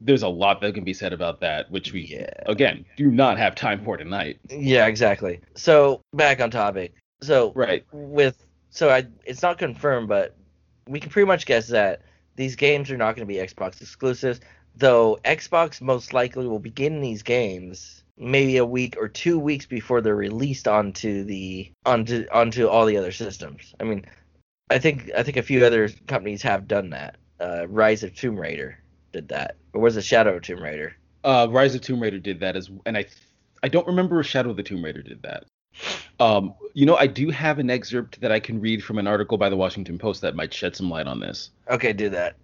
there's 0.00 0.22
a 0.22 0.28
lot 0.28 0.62
that 0.62 0.72
can 0.72 0.84
be 0.84 0.94
said 0.94 1.12
about 1.12 1.40
that, 1.40 1.70
which 1.70 1.92
we 1.92 2.00
Yeah. 2.06 2.30
again 2.46 2.86
do 2.96 3.10
not 3.10 3.36
have 3.36 3.54
time 3.54 3.84
for 3.84 3.98
tonight. 3.98 4.40
Yeah, 4.48 4.86
exactly. 4.86 5.40
So 5.54 6.00
back 6.14 6.40
on 6.40 6.50
topic. 6.50 6.94
So 7.20 7.52
Right. 7.54 7.84
with 7.92 8.42
so 8.70 8.88
I 8.88 9.06
it's 9.26 9.42
not 9.42 9.58
confirmed, 9.58 10.08
but 10.08 10.34
we 10.88 10.98
can 10.98 11.10
pretty 11.10 11.26
much 11.26 11.44
guess 11.44 11.68
that 11.68 12.00
these 12.36 12.56
games 12.56 12.90
are 12.90 12.96
not 12.96 13.16
going 13.16 13.28
to 13.28 13.34
be 13.34 13.38
Xbox 13.38 13.82
exclusives. 13.82 14.40
Though 14.76 15.18
Xbox 15.26 15.82
most 15.82 16.14
likely 16.14 16.48
will 16.48 16.58
begin 16.58 17.02
these 17.02 17.22
games 17.22 18.01
maybe 18.16 18.56
a 18.58 18.64
week 18.64 18.96
or 18.98 19.08
two 19.08 19.38
weeks 19.38 19.66
before 19.66 20.00
they're 20.00 20.14
released 20.14 20.68
onto 20.68 21.24
the 21.24 21.70
onto 21.84 22.26
onto 22.32 22.66
all 22.66 22.86
the 22.86 22.96
other 22.96 23.12
systems. 23.12 23.74
I 23.80 23.84
mean, 23.84 24.04
I 24.70 24.78
think 24.78 25.10
I 25.16 25.22
think 25.22 25.36
a 25.36 25.42
few 25.42 25.64
other 25.64 25.88
companies 26.06 26.42
have 26.42 26.68
done 26.68 26.90
that. 26.90 27.16
Uh, 27.40 27.66
Rise 27.68 28.02
of 28.02 28.14
Tomb 28.14 28.38
Raider 28.38 28.78
did 29.12 29.28
that, 29.28 29.56
or 29.72 29.80
was 29.80 29.96
it 29.96 30.04
Shadow 30.04 30.36
of 30.36 30.42
Tomb 30.42 30.62
Raider? 30.62 30.94
Uh, 31.24 31.46
Rise 31.50 31.74
of 31.74 31.80
Tomb 31.80 32.00
Raider 32.00 32.18
did 32.18 32.40
that 32.40 32.56
as, 32.56 32.70
and 32.86 32.96
I 32.96 33.06
I 33.62 33.68
don't 33.68 33.86
remember 33.86 34.20
if 34.20 34.26
Shadow 34.26 34.50
of 34.50 34.56
the 34.56 34.62
Tomb 34.62 34.84
Raider 34.84 35.02
did 35.02 35.22
that. 35.22 35.44
Um, 36.20 36.54
you 36.74 36.86
know, 36.86 36.96
I 36.96 37.06
do 37.06 37.30
have 37.30 37.58
an 37.58 37.70
excerpt 37.70 38.20
that 38.20 38.30
I 38.30 38.40
can 38.40 38.60
read 38.60 38.84
from 38.84 38.98
an 38.98 39.06
article 39.06 39.38
by 39.38 39.48
the 39.48 39.56
Washington 39.56 39.98
Post 39.98 40.20
that 40.20 40.36
might 40.36 40.52
shed 40.52 40.76
some 40.76 40.90
light 40.90 41.06
on 41.06 41.20
this. 41.20 41.50
Okay, 41.68 41.92
do 41.92 42.10
that. 42.10 42.36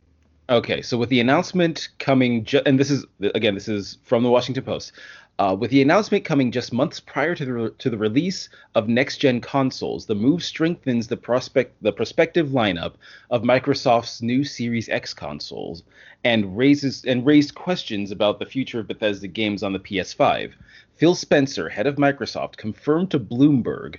Okay, 0.51 0.81
so 0.81 0.97
with 0.97 1.11
the 1.11 1.21
announcement 1.21 1.89
coming, 1.99 2.43
ju- 2.43 2.63
and 2.65 2.81
this 2.81 2.91
is 2.91 3.05
again, 3.35 3.53
this 3.53 3.69
is 3.69 3.99
from 4.03 4.23
the 4.23 4.31
Washington 4.31 4.65
Post. 4.65 4.93
Uh, 5.39 5.55
with 5.55 5.71
the 5.71 5.83
announcement 5.83 6.25
coming 6.25 6.51
just 6.51 6.73
months 6.73 6.99
prior 6.99 7.35
to 7.35 7.45
the 7.45 7.53
re- 7.53 7.71
to 7.77 7.91
the 7.91 7.99
release 7.99 8.49
of 8.75 8.89
next 8.89 9.19
gen 9.19 9.43
consoles, 9.43 10.07
the 10.07 10.15
move 10.15 10.43
strengthens 10.43 11.07
the 11.07 11.19
prospect 11.19 11.75
the 11.83 11.93
prospective 11.93 12.49
lineup 12.49 12.95
of 13.31 13.43
Microsoft's 13.43 14.23
new 14.23 14.43
Series 14.43 14.89
X 14.89 15.13
consoles 15.13 15.83
and 16.25 16.57
raises 16.57 17.05
and 17.05 17.27
raised 17.27 17.55
questions 17.55 18.11
about 18.11 18.39
the 18.39 18.47
future 18.47 18.81
of 18.81 18.89
Bethesda 18.89 19.29
games 19.29 19.63
on 19.63 19.75
the 19.75 19.79
PS5. 19.79 20.53
Phil 20.97 21.15
Spencer, 21.15 21.69
head 21.69 21.87
of 21.87 21.97
Microsoft, 21.97 22.57
confirmed 22.57 23.11
to 23.11 23.21
Bloomberg 23.21 23.97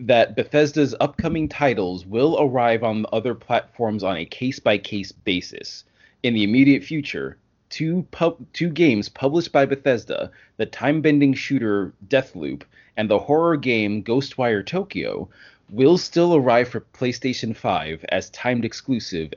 that 0.00 0.36
Bethesda's 0.36 0.94
upcoming 1.00 1.48
titles 1.48 2.04
will 2.04 2.36
arrive 2.40 2.82
on 2.82 3.06
other 3.12 3.34
platforms 3.34 4.02
on 4.02 4.16
a 4.16 4.26
case 4.26 4.58
by 4.58 4.78
case 4.78 5.12
basis. 5.12 5.84
In 6.22 6.34
the 6.34 6.44
immediate 6.44 6.84
future, 6.84 7.38
two 7.70 8.06
pub- 8.10 8.44
two 8.52 8.68
games 8.68 9.08
published 9.08 9.52
by 9.52 9.64
Bethesda, 9.64 10.30
the 10.56 10.66
time-bending 10.66 11.34
shooter 11.34 11.92
Deathloop 12.08 12.62
and 12.96 13.08
the 13.08 13.18
horror 13.18 13.56
game 13.56 14.02
Ghostwire 14.02 14.64
Tokyo, 14.64 15.28
will 15.70 15.98
still 15.98 16.34
arrive 16.34 16.68
for 16.68 16.80
PlayStation 16.80 17.56
5 17.56 18.04
as 18.10 18.30
timed 18.30 18.64
exclusive 18.64 19.32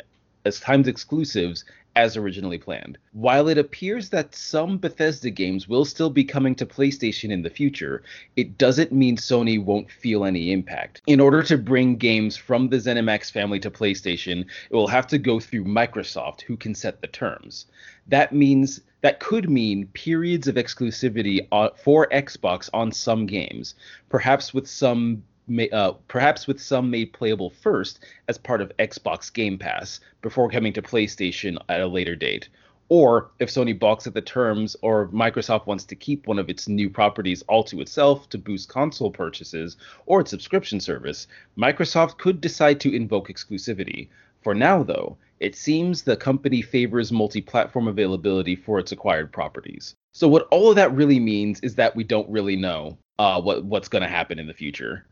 as 0.45 0.59
timed 0.59 0.87
exclusives 0.87 1.65
as 1.99 2.15
originally 2.15 2.57
planned. 2.57 2.97
While 3.11 3.49
it 3.49 3.57
appears 3.57 4.07
that 4.09 4.33
some 4.33 4.77
Bethesda 4.77 5.29
games 5.29 5.67
will 5.67 5.83
still 5.83 6.09
be 6.09 6.23
coming 6.23 6.55
to 6.55 6.65
PlayStation 6.65 7.29
in 7.29 7.41
the 7.41 7.49
future, 7.49 8.03
it 8.37 8.57
doesn't 8.57 8.93
mean 8.93 9.17
Sony 9.17 9.61
won't 9.61 9.91
feel 9.91 10.23
any 10.23 10.53
impact. 10.53 11.01
In 11.07 11.19
order 11.19 11.43
to 11.43 11.57
bring 11.57 11.97
games 11.97 12.37
from 12.37 12.69
the 12.69 12.77
ZeniMax 12.77 13.31
family 13.31 13.59
to 13.59 13.69
PlayStation, 13.69 14.45
it 14.69 14.75
will 14.75 14.87
have 14.87 15.07
to 15.07 15.17
go 15.17 15.41
through 15.41 15.65
Microsoft, 15.65 16.39
who 16.43 16.55
can 16.55 16.73
set 16.73 17.01
the 17.01 17.07
terms. 17.07 17.65
That 18.07 18.31
means 18.31 18.79
that 19.01 19.19
could 19.19 19.49
mean 19.49 19.87
periods 19.87 20.47
of 20.47 20.55
exclusivity 20.55 21.47
uh, 21.51 21.69
for 21.83 22.07
Xbox 22.07 22.69
on 22.73 22.93
some 22.93 23.25
games, 23.25 23.75
perhaps 24.07 24.53
with 24.53 24.69
some 24.69 25.23
uh, 25.71 25.93
perhaps 26.07 26.47
with 26.47 26.61
some 26.61 26.89
made 26.89 27.13
playable 27.13 27.49
first 27.49 27.99
as 28.27 28.37
part 28.37 28.61
of 28.61 28.71
Xbox 28.77 29.31
Game 29.31 29.57
Pass 29.57 29.99
before 30.21 30.49
coming 30.49 30.73
to 30.73 30.81
PlayStation 30.81 31.57
at 31.69 31.81
a 31.81 31.87
later 31.87 32.15
date. 32.15 32.49
Or 32.89 33.29
if 33.37 33.49
Sony 33.49 33.77
balks 33.77 34.07
at 34.07 34.15
the 34.15 34.21
terms, 34.21 34.75
or 34.81 35.09
Microsoft 35.09 35.67
wants 35.67 35.85
to 35.85 35.95
keep 35.95 36.25
one 36.25 36.39
of 36.39 36.49
its 36.49 36.67
new 36.67 36.89
properties 36.89 37.43
all 37.43 37.63
to 37.65 37.81
itself 37.81 38.27
to 38.29 38.37
boost 38.39 38.67
console 38.67 39.11
purchases 39.11 39.77
or 40.07 40.21
its 40.21 40.31
subscription 40.31 40.79
service, 40.79 41.27
Microsoft 41.55 42.17
could 42.17 42.41
decide 42.41 42.79
to 42.79 42.95
invoke 42.95 43.29
exclusivity. 43.29 44.09
For 44.41 44.55
now, 44.55 44.81
though, 44.81 45.17
it 45.39 45.55
seems 45.55 46.01
the 46.01 46.17
company 46.17 46.63
favors 46.63 47.11
multi 47.11 47.41
platform 47.41 47.87
availability 47.87 48.55
for 48.55 48.79
its 48.79 48.91
acquired 48.91 49.31
properties. 49.31 49.95
So, 50.13 50.27
what 50.27 50.47
all 50.49 50.69
of 50.69 50.75
that 50.75 50.93
really 50.93 51.19
means 51.19 51.59
is 51.59 51.75
that 51.75 51.95
we 51.95 52.03
don't 52.03 52.29
really 52.29 52.55
know 52.55 52.97
uh, 53.19 53.39
what, 53.39 53.65
what's 53.65 53.89
going 53.89 54.01
to 54.01 54.07
happen 54.07 54.39
in 54.39 54.47
the 54.47 54.53
future. 54.53 55.05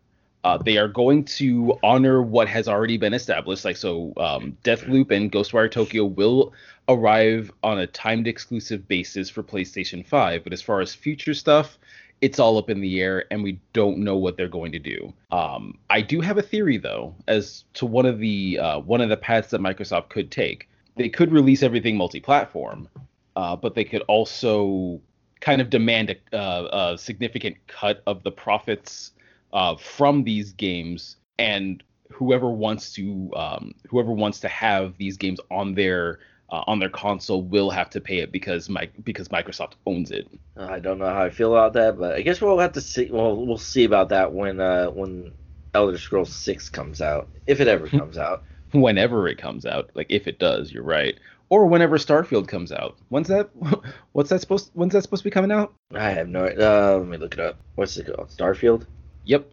Uh, 0.48 0.58
they 0.58 0.78
are 0.78 0.88
going 0.88 1.26
to 1.26 1.78
honor 1.84 2.22
what 2.22 2.48
has 2.48 2.70
already 2.70 2.96
been 2.96 3.14
established. 3.14 3.66
Like 3.66 3.76
so, 3.76 4.14
um, 4.16 4.58
Deathloop 4.64 5.12
and 5.12 5.30
Ghostwire 5.30 5.70
Tokyo 5.70 6.06
will 6.06 6.54
arrive 6.88 7.52
on 7.64 7.80
a 7.80 7.88
timed 7.88 8.30
exclusive 8.30 8.88
basis 8.88 9.30
for 9.30 9.44
PlayStation 9.44 10.08
5. 10.08 10.46
But 10.46 10.54
as 10.54 10.62
far 10.62 10.80
as 10.80 10.96
future 10.96 11.34
stuff, 11.34 11.78
it's 12.22 12.40
all 12.40 12.58
up 12.58 12.70
in 12.70 12.80
the 12.80 13.02
air, 13.02 13.26
and 13.30 13.44
we 13.44 13.60
don't 13.74 13.98
know 13.98 14.16
what 14.16 14.38
they're 14.38 14.48
going 14.48 14.72
to 14.72 14.80
do. 14.80 15.14
Um, 15.32 15.78
I 15.90 16.00
do 16.00 16.22
have 16.22 16.38
a 16.38 16.42
theory 16.42 16.78
though 16.78 17.14
as 17.28 17.66
to 17.74 17.86
one 17.86 18.06
of 18.06 18.20
the 18.20 18.58
uh, 18.58 18.80
one 18.80 19.02
of 19.02 19.10
the 19.10 19.18
paths 19.18 19.50
that 19.50 19.60
Microsoft 19.60 20.08
could 20.08 20.32
take. 20.32 20.70
They 20.96 21.10
could 21.10 21.34
release 21.34 21.62
everything 21.62 21.98
multi-platform, 21.98 22.88
uh, 23.36 23.58
but 23.58 23.76
they 23.76 23.84
could 23.84 24.02
also 24.04 25.02
kind 25.42 25.60
of 25.60 25.70
demand 25.70 26.16
a, 26.32 26.36
uh, 26.36 26.94
a 26.94 26.98
significant 26.98 27.58
cut 27.68 28.02
of 28.08 28.24
the 28.24 28.32
profits 28.32 29.12
uh, 29.58 29.76
from 29.76 30.24
these 30.24 30.54
games, 30.54 31.18
and 31.40 31.84
whoever 32.12 32.48
wants 32.48 32.94
to 32.94 33.32
um, 33.36 33.74
whoever 33.90 34.12
wants 34.12 34.40
to 34.42 34.48
have 34.48 34.96
these 35.00 35.18
games 35.18 35.40
on 35.50 35.74
their 35.74 36.20
uh, 36.52 36.64
on 36.68 36.78
their 36.78 36.92
console 36.92 37.42
will 37.42 37.72
have 37.72 37.90
to 37.90 38.00
pay 38.00 38.20
it 38.20 38.32
because 38.32 38.70
my 38.70 38.88
because 39.04 39.30
Microsoft 39.30 39.72
owns 39.88 40.12
it. 40.12 40.30
I 40.56 40.78
don't 40.78 41.00
know 41.00 41.10
how 41.10 41.24
I 41.24 41.32
feel 41.32 41.54
about 41.54 41.74
that, 41.74 41.98
but 41.98 42.16
I 42.16 42.22
guess 42.22 42.40
we'll 42.40 42.60
have 42.60 42.74
to 42.74 42.82
see. 42.82 43.10
Well, 43.12 43.36
we'll 43.36 43.58
see 43.58 43.84
about 43.84 44.10
that 44.10 44.32
when 44.32 44.60
uh, 44.60 44.92
when 44.92 45.32
Elder 45.74 45.98
Scrolls 45.98 46.32
Six 46.32 46.70
comes 46.70 47.02
out, 47.02 47.28
if 47.48 47.60
it 47.60 47.68
ever 47.68 47.88
comes 48.00 48.18
out. 48.20 48.44
Whenever 48.74 49.28
it 49.28 49.40
comes 49.40 49.66
out, 49.66 49.90
like 49.96 50.08
if 50.12 50.28
it 50.28 50.38
does, 50.38 50.72
you're 50.72 50.84
right. 50.84 51.18
Or 51.50 51.66
whenever 51.66 51.98
Starfield 51.98 52.48
comes 52.48 52.72
out. 52.74 52.98
When's 53.08 53.30
that? 53.30 53.50
What's 54.12 54.30
that 54.30 54.42
supposed? 54.42 54.70
When's 54.74 54.94
that 54.94 55.02
supposed 55.02 55.24
to 55.24 55.30
be 55.30 55.34
coming 55.34 55.52
out? 55.52 55.74
I 55.96 56.12
have 56.12 56.28
no. 56.28 56.46
Uh, 56.46 57.00
let 57.00 57.08
me 57.08 57.18
look 57.18 57.34
it 57.34 57.40
up. 57.40 57.58
What's 57.74 57.98
it 57.98 58.14
called? 58.14 58.28
Starfield. 58.30 58.86
Yep. 59.28 59.52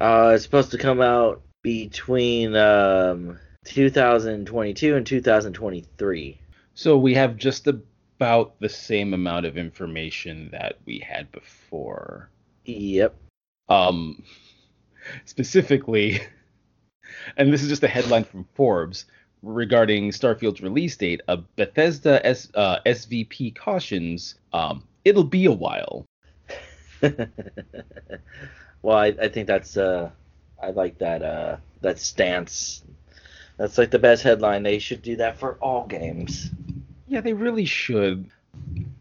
Uh, 0.00 0.32
it's 0.34 0.42
supposed 0.42 0.72
to 0.72 0.78
come 0.78 1.00
out 1.00 1.42
between 1.62 2.56
um 2.56 3.38
2022 3.64 4.96
and 4.96 5.06
2023. 5.06 6.40
So 6.74 6.98
we 6.98 7.14
have 7.14 7.36
just 7.36 7.68
about 7.68 8.58
the 8.58 8.68
same 8.68 9.14
amount 9.14 9.46
of 9.46 9.56
information 9.56 10.48
that 10.50 10.78
we 10.86 10.98
had 10.98 11.30
before. 11.30 12.30
Yep. 12.64 13.14
Um, 13.68 14.24
specifically, 15.24 16.20
and 17.36 17.52
this 17.52 17.62
is 17.62 17.68
just 17.68 17.84
a 17.84 17.88
headline 17.88 18.24
from 18.24 18.44
Forbes 18.54 19.06
regarding 19.42 20.10
Starfield's 20.10 20.62
release 20.62 20.96
date. 20.96 21.20
A 21.28 21.36
Bethesda 21.36 22.26
S, 22.26 22.48
uh, 22.54 22.78
SVP 22.86 23.54
cautions, 23.54 24.34
um, 24.52 24.82
it'll 25.04 25.22
be 25.22 25.44
a 25.44 25.52
while. 25.52 26.06
well, 28.82 28.96
I, 28.96 29.06
I 29.06 29.28
think 29.28 29.46
that's 29.46 29.76
uh, 29.76 30.10
I 30.62 30.70
like 30.70 30.98
that 30.98 31.22
uh 31.22 31.56
that 31.80 31.98
stance. 31.98 32.82
That's 33.56 33.78
like 33.78 33.90
the 33.90 33.98
best 33.98 34.22
headline. 34.22 34.62
They 34.62 34.78
should 34.78 35.02
do 35.02 35.16
that 35.16 35.38
for 35.38 35.54
all 35.56 35.86
games. 35.86 36.50
Yeah, 37.08 37.20
they 37.20 37.32
really 37.32 37.66
should. 37.66 38.30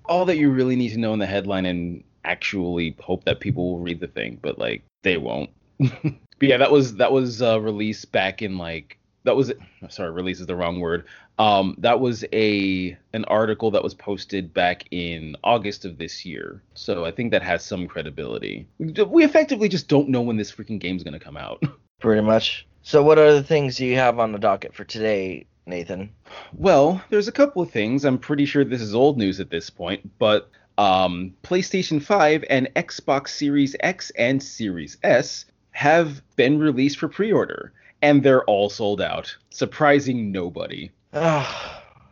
All 0.05 0.25
that 0.25 0.37
you 0.37 0.49
really 0.49 0.75
need 0.75 0.89
to 0.89 0.99
know 0.99 1.13
in 1.13 1.19
the 1.19 1.25
headline 1.25 1.65
and 1.65 2.03
actually 2.25 2.95
hope 2.99 3.23
that 3.25 3.39
people 3.39 3.71
will 3.71 3.79
read 3.79 3.99
the 3.99 4.07
thing, 4.07 4.39
but 4.41 4.59
like 4.59 4.83
they 5.03 5.17
won't. 5.17 5.49
but 5.79 6.13
yeah, 6.41 6.57
that 6.57 6.71
was 6.71 6.95
that 6.95 7.11
was 7.11 7.41
uh, 7.41 7.59
released 7.59 8.11
back 8.11 8.41
in 8.41 8.57
like 8.57 8.98
that 9.29 9.35
was 9.35 9.53
sorry, 9.89 10.09
release 10.09 10.39
is 10.39 10.47
the 10.47 10.55
wrong 10.55 10.79
word. 10.79 11.05
Um, 11.37 11.75
that 11.77 11.99
was 11.99 12.25
a 12.33 12.97
an 13.13 13.25
article 13.25 13.69
that 13.71 13.83
was 13.83 13.93
posted 13.93 14.51
back 14.55 14.85
in 14.89 15.35
August 15.43 15.85
of 15.85 15.99
this 15.99 16.25
year. 16.25 16.63
So 16.73 17.05
I 17.05 17.11
think 17.11 17.29
that 17.31 17.43
has 17.43 17.63
some 17.63 17.87
credibility. 17.87 18.67
We 18.79 19.23
effectively 19.23 19.69
just 19.69 19.87
don't 19.87 20.09
know 20.09 20.21
when 20.21 20.37
this 20.37 20.51
freaking 20.51 20.79
game's 20.79 21.03
gonna 21.03 21.19
come 21.19 21.37
out. 21.37 21.63
Pretty 21.99 22.23
much. 22.23 22.65
So 22.81 23.03
what 23.03 23.19
other 23.19 23.43
things 23.43 23.77
do 23.77 23.85
you 23.85 23.97
have 23.97 24.17
on 24.17 24.31
the 24.31 24.39
docket 24.39 24.73
for 24.73 24.83
today, 24.83 25.45
Nathan? 25.67 26.09
Well, 26.55 27.03
there's 27.11 27.27
a 27.27 27.31
couple 27.31 27.61
of 27.61 27.69
things. 27.69 28.05
I'm 28.05 28.17
pretty 28.17 28.45
sure 28.45 28.63
this 28.63 28.81
is 28.81 28.95
old 28.95 29.17
news 29.17 29.39
at 29.39 29.51
this 29.51 29.69
point, 29.69 30.09
but 30.17 30.49
um, 30.79 31.35
PlayStation 31.43 32.01
5 32.01 32.45
and 32.49 32.67
Xbox 32.75 33.29
Series 33.29 33.75
X 33.81 34.11
and 34.17 34.41
Series 34.41 34.97
S 35.03 35.45
have 35.71 36.23
been 36.35 36.57
released 36.57 36.97
for 36.97 37.09
pre-order 37.09 37.73
and 38.01 38.23
they're 38.23 38.43
all 38.45 38.69
sold 38.69 39.01
out, 39.01 39.35
surprising 39.49 40.31
nobody. 40.31 40.91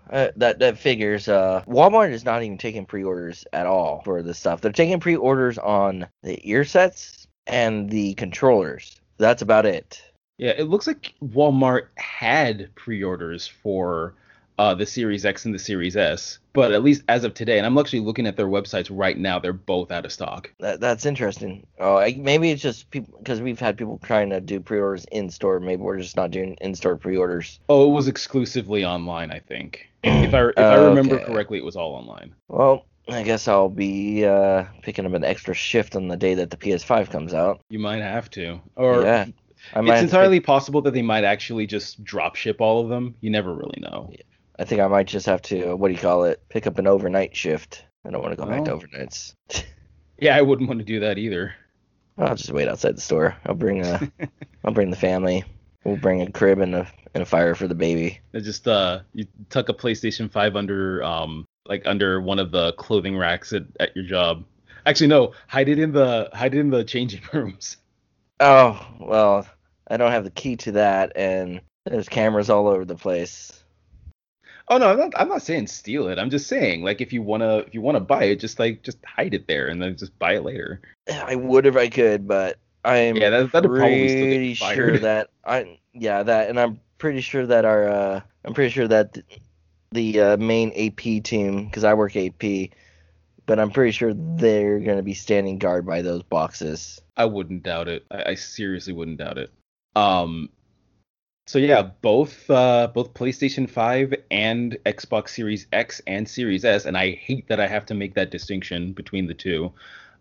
Uh, 0.09 0.31
that 0.37 0.59
that 0.59 0.77
figures. 0.77 1.27
Uh, 1.27 1.61
Walmart 1.67 2.11
is 2.11 2.23
not 2.23 2.41
even 2.41 2.57
taking 2.57 2.85
pre-orders 2.85 3.45
at 3.51 3.65
all 3.65 4.01
for 4.05 4.21
this 4.21 4.39
stuff. 4.39 4.61
They're 4.61 4.71
taking 4.71 5.01
pre-orders 5.01 5.57
on 5.57 6.07
the 6.23 6.39
ear 6.49 6.63
sets 6.63 7.27
and 7.45 7.89
the 7.89 8.13
controllers. 8.13 9.01
That's 9.17 9.41
about 9.41 9.65
it. 9.65 10.01
Yeah, 10.37 10.51
it 10.51 10.69
looks 10.69 10.87
like 10.87 11.13
Walmart 11.21 11.87
had 11.95 12.73
pre-orders 12.75 13.47
for 13.47 14.13
uh, 14.57 14.73
the 14.73 14.85
Series 14.85 15.25
X 15.25 15.45
and 15.45 15.53
the 15.53 15.59
Series 15.59 15.95
S, 15.95 16.39
but 16.53 16.71
at 16.71 16.83
least 16.83 17.03
as 17.07 17.23
of 17.23 17.33
today, 17.33 17.57
and 17.57 17.65
I'm 17.65 17.77
actually 17.77 17.99
looking 17.99 18.25
at 18.25 18.35
their 18.35 18.47
websites 18.47 18.87
right 18.91 19.17
now, 19.17 19.39
they're 19.39 19.53
both 19.53 19.91
out 19.91 20.05
of 20.05 20.11
stock. 20.11 20.51
That, 20.59 20.79
that's 20.79 21.05
interesting. 21.05 21.65
Oh, 21.79 21.97
I, 21.97 22.15
maybe 22.17 22.49
it's 22.49 22.61
just 22.61 22.89
people 22.89 23.17
because 23.19 23.41
we've 23.41 23.59
had 23.59 23.77
people 23.77 23.99
trying 24.03 24.31
to 24.31 24.41
do 24.41 24.59
pre-orders 24.59 25.05
in 25.11 25.29
store. 25.29 25.59
Maybe 25.59 25.81
we're 25.81 25.99
just 25.99 26.15
not 26.15 26.31
doing 26.31 26.57
in-store 26.61 26.97
pre-orders. 26.97 27.59
Oh, 27.69 27.89
it 27.89 27.93
was 27.93 28.07
exclusively 28.07 28.83
online, 28.83 29.31
I 29.31 29.39
think. 29.39 29.87
if 30.03 30.33
I 30.33 30.47
if 30.47 30.57
I 30.57 30.75
remember 30.87 31.15
okay. 31.15 31.25
correctly, 31.25 31.57
it 31.59 31.65
was 31.65 31.75
all 31.75 31.93
online. 31.93 32.33
Well, 32.47 32.85
I 33.09 33.23
guess 33.23 33.47
I'll 33.47 33.69
be 33.69 34.25
uh, 34.25 34.65
picking 34.81 35.05
up 35.05 35.13
an 35.13 35.23
extra 35.23 35.53
shift 35.53 35.95
on 35.95 36.07
the 36.07 36.17
day 36.17 36.33
that 36.33 36.49
the 36.49 36.57
PS5 36.57 37.09
comes 37.09 37.33
out. 37.33 37.61
You 37.69 37.79
might 37.79 38.01
have 38.01 38.29
to, 38.31 38.59
or 38.75 39.03
yeah. 39.03 39.25
it's 39.75 40.01
entirely 40.01 40.39
pick... 40.39 40.47
possible 40.47 40.81
that 40.81 40.93
they 40.93 41.01
might 41.01 41.23
actually 41.23 41.67
just 41.67 42.03
drop 42.03 42.35
ship 42.35 42.59
all 42.59 42.81
of 42.81 42.89
them. 42.89 43.15
You 43.21 43.29
never 43.29 43.53
really 43.53 43.79
know. 43.79 44.09
Yeah. 44.11 44.21
I 44.59 44.65
think 44.65 44.81
I 44.81 44.87
might 44.87 45.07
just 45.07 45.25
have 45.27 45.41
to 45.43 45.75
what 45.75 45.89
do 45.89 45.93
you 45.93 45.99
call 45.99 46.23
it? 46.25 46.41
Pick 46.49 46.67
up 46.67 46.77
an 46.77 46.87
overnight 46.87 47.35
shift. 47.35 47.83
I 48.05 48.09
don't 48.09 48.21
want 48.21 48.37
to 48.37 48.43
go 48.43 48.49
back 48.49 48.65
to 48.65 48.71
overnights. 48.71 49.33
yeah, 50.19 50.35
I 50.35 50.41
wouldn't 50.41 50.67
want 50.67 50.79
to 50.79 50.85
do 50.85 51.01
that 51.01 51.17
either. 51.17 51.53
I'll 52.17 52.35
just 52.35 52.51
wait 52.51 52.67
outside 52.67 52.97
the 52.97 53.01
store. 53.01 53.35
I'll 53.45 53.53
bring 53.55 53.85
a, 53.85 54.11
I'll 54.63 54.73
bring 54.73 54.89
the 54.89 54.95
family. 54.95 55.43
We'll 55.83 55.97
bring 55.97 56.21
a 56.21 56.31
crib 56.31 56.59
and 56.59 56.73
a 56.73 56.87
and 57.13 57.23
a 57.23 57.25
fire 57.25 57.55
for 57.55 57.67
the 57.67 57.75
baby. 57.75 58.19
just 58.33 58.67
uh, 58.67 58.99
you 59.13 59.27
tuck 59.49 59.69
a 59.69 59.73
PlayStation 59.73 60.31
Five 60.31 60.55
under 60.55 61.03
um 61.03 61.45
like 61.67 61.85
under 61.85 62.19
one 62.21 62.39
of 62.39 62.51
the 62.51 62.73
clothing 62.73 63.17
racks 63.17 63.53
at, 63.53 63.63
at 63.79 63.95
your 63.95 64.05
job. 64.05 64.43
Actually, 64.85 65.07
no, 65.07 65.33
hide 65.47 65.69
it 65.69 65.79
in 65.79 65.91
the 65.91 66.29
hide 66.33 66.55
it 66.55 66.59
in 66.59 66.69
the 66.69 66.83
changing 66.83 67.21
rooms. 67.33 67.77
Oh 68.39 68.85
well, 68.99 69.47
I 69.87 69.97
don't 69.97 70.11
have 70.11 70.23
the 70.23 70.31
key 70.31 70.55
to 70.57 70.73
that, 70.73 71.13
and 71.15 71.61
there's 71.85 72.09
cameras 72.09 72.49
all 72.49 72.67
over 72.67 72.85
the 72.85 72.95
place. 72.95 73.63
Oh 74.69 74.77
no, 74.77 74.89
I'm 74.91 74.97
not, 74.97 75.13
I'm 75.15 75.29
not 75.29 75.41
saying 75.41 75.67
steal 75.67 76.09
it. 76.09 76.19
I'm 76.19 76.29
just 76.29 76.47
saying 76.47 76.83
like 76.83 76.99
if 76.99 77.13
you 77.13 77.21
wanna 77.21 77.59
if 77.59 77.73
you 77.73 77.81
wanna 77.81 78.01
buy 78.01 78.25
it, 78.25 78.39
just 78.39 78.59
like 78.59 78.83
just 78.83 78.97
hide 79.05 79.33
it 79.33 79.47
there 79.47 79.67
and 79.67 79.81
then 79.81 79.95
just 79.95 80.17
buy 80.19 80.35
it 80.35 80.43
later. 80.43 80.81
I 81.09 81.35
would 81.35 81.65
if 81.65 81.77
I 81.77 81.87
could, 81.89 82.27
but 82.27 82.57
I'm 82.83 83.15
yeah, 83.15 83.29
that, 83.29 83.51
that'd 83.51 83.69
pretty 83.69 84.53
sure 84.53 84.99
that 84.99 85.29
I 85.45 85.79
yeah 85.93 86.23
that 86.23 86.49
and 86.49 86.59
I'm 86.59 86.79
pretty 86.97 87.21
sure 87.21 87.45
that 87.45 87.63
our 87.63 87.87
uh, 87.87 88.21
I'm 88.43 88.53
pretty 88.53 88.71
sure 88.71 88.87
that 88.87 89.13
the, 89.13 89.23
the 89.91 90.19
uh, 90.19 90.37
main 90.37 90.71
AP 90.71 91.23
team 91.23 91.65
because 91.65 91.85
I 91.85 91.93
work 91.93 92.15
AP, 92.15 92.71
but 93.45 93.59
I'm 93.59 93.71
pretty 93.71 93.91
sure 93.91 94.13
they're 94.13 94.79
gonna 94.79 95.03
be 95.03 95.13
standing 95.13 95.59
guard 95.59 95.85
by 95.85 96.01
those 96.01 96.23
boxes. 96.23 96.99
I 97.15 97.25
wouldn't 97.25 97.63
doubt 97.63 97.87
it. 97.87 98.05
I, 98.11 98.31
I 98.31 98.35
seriously 98.35 98.93
wouldn't 98.93 99.17
doubt 99.17 99.37
it. 99.37 99.51
Um, 99.95 100.49
so 101.47 101.59
yeah, 101.59 101.81
both 101.81 102.49
uh, 102.49 102.89
both 102.93 103.13
PlayStation 103.13 103.69
5 103.69 104.13
and 104.29 104.77
Xbox 104.85 105.29
Series 105.29 105.65
X 105.71 106.01
and 106.05 106.27
Series 106.27 106.65
S, 106.65 106.85
and 106.85 106.97
I 106.97 107.11
hate 107.11 107.47
that 107.47 107.61
I 107.61 107.67
have 107.67 107.85
to 107.87 107.93
make 107.93 108.15
that 108.15 108.31
distinction 108.31 108.91
between 108.91 109.27
the 109.27 109.33
two. 109.33 109.71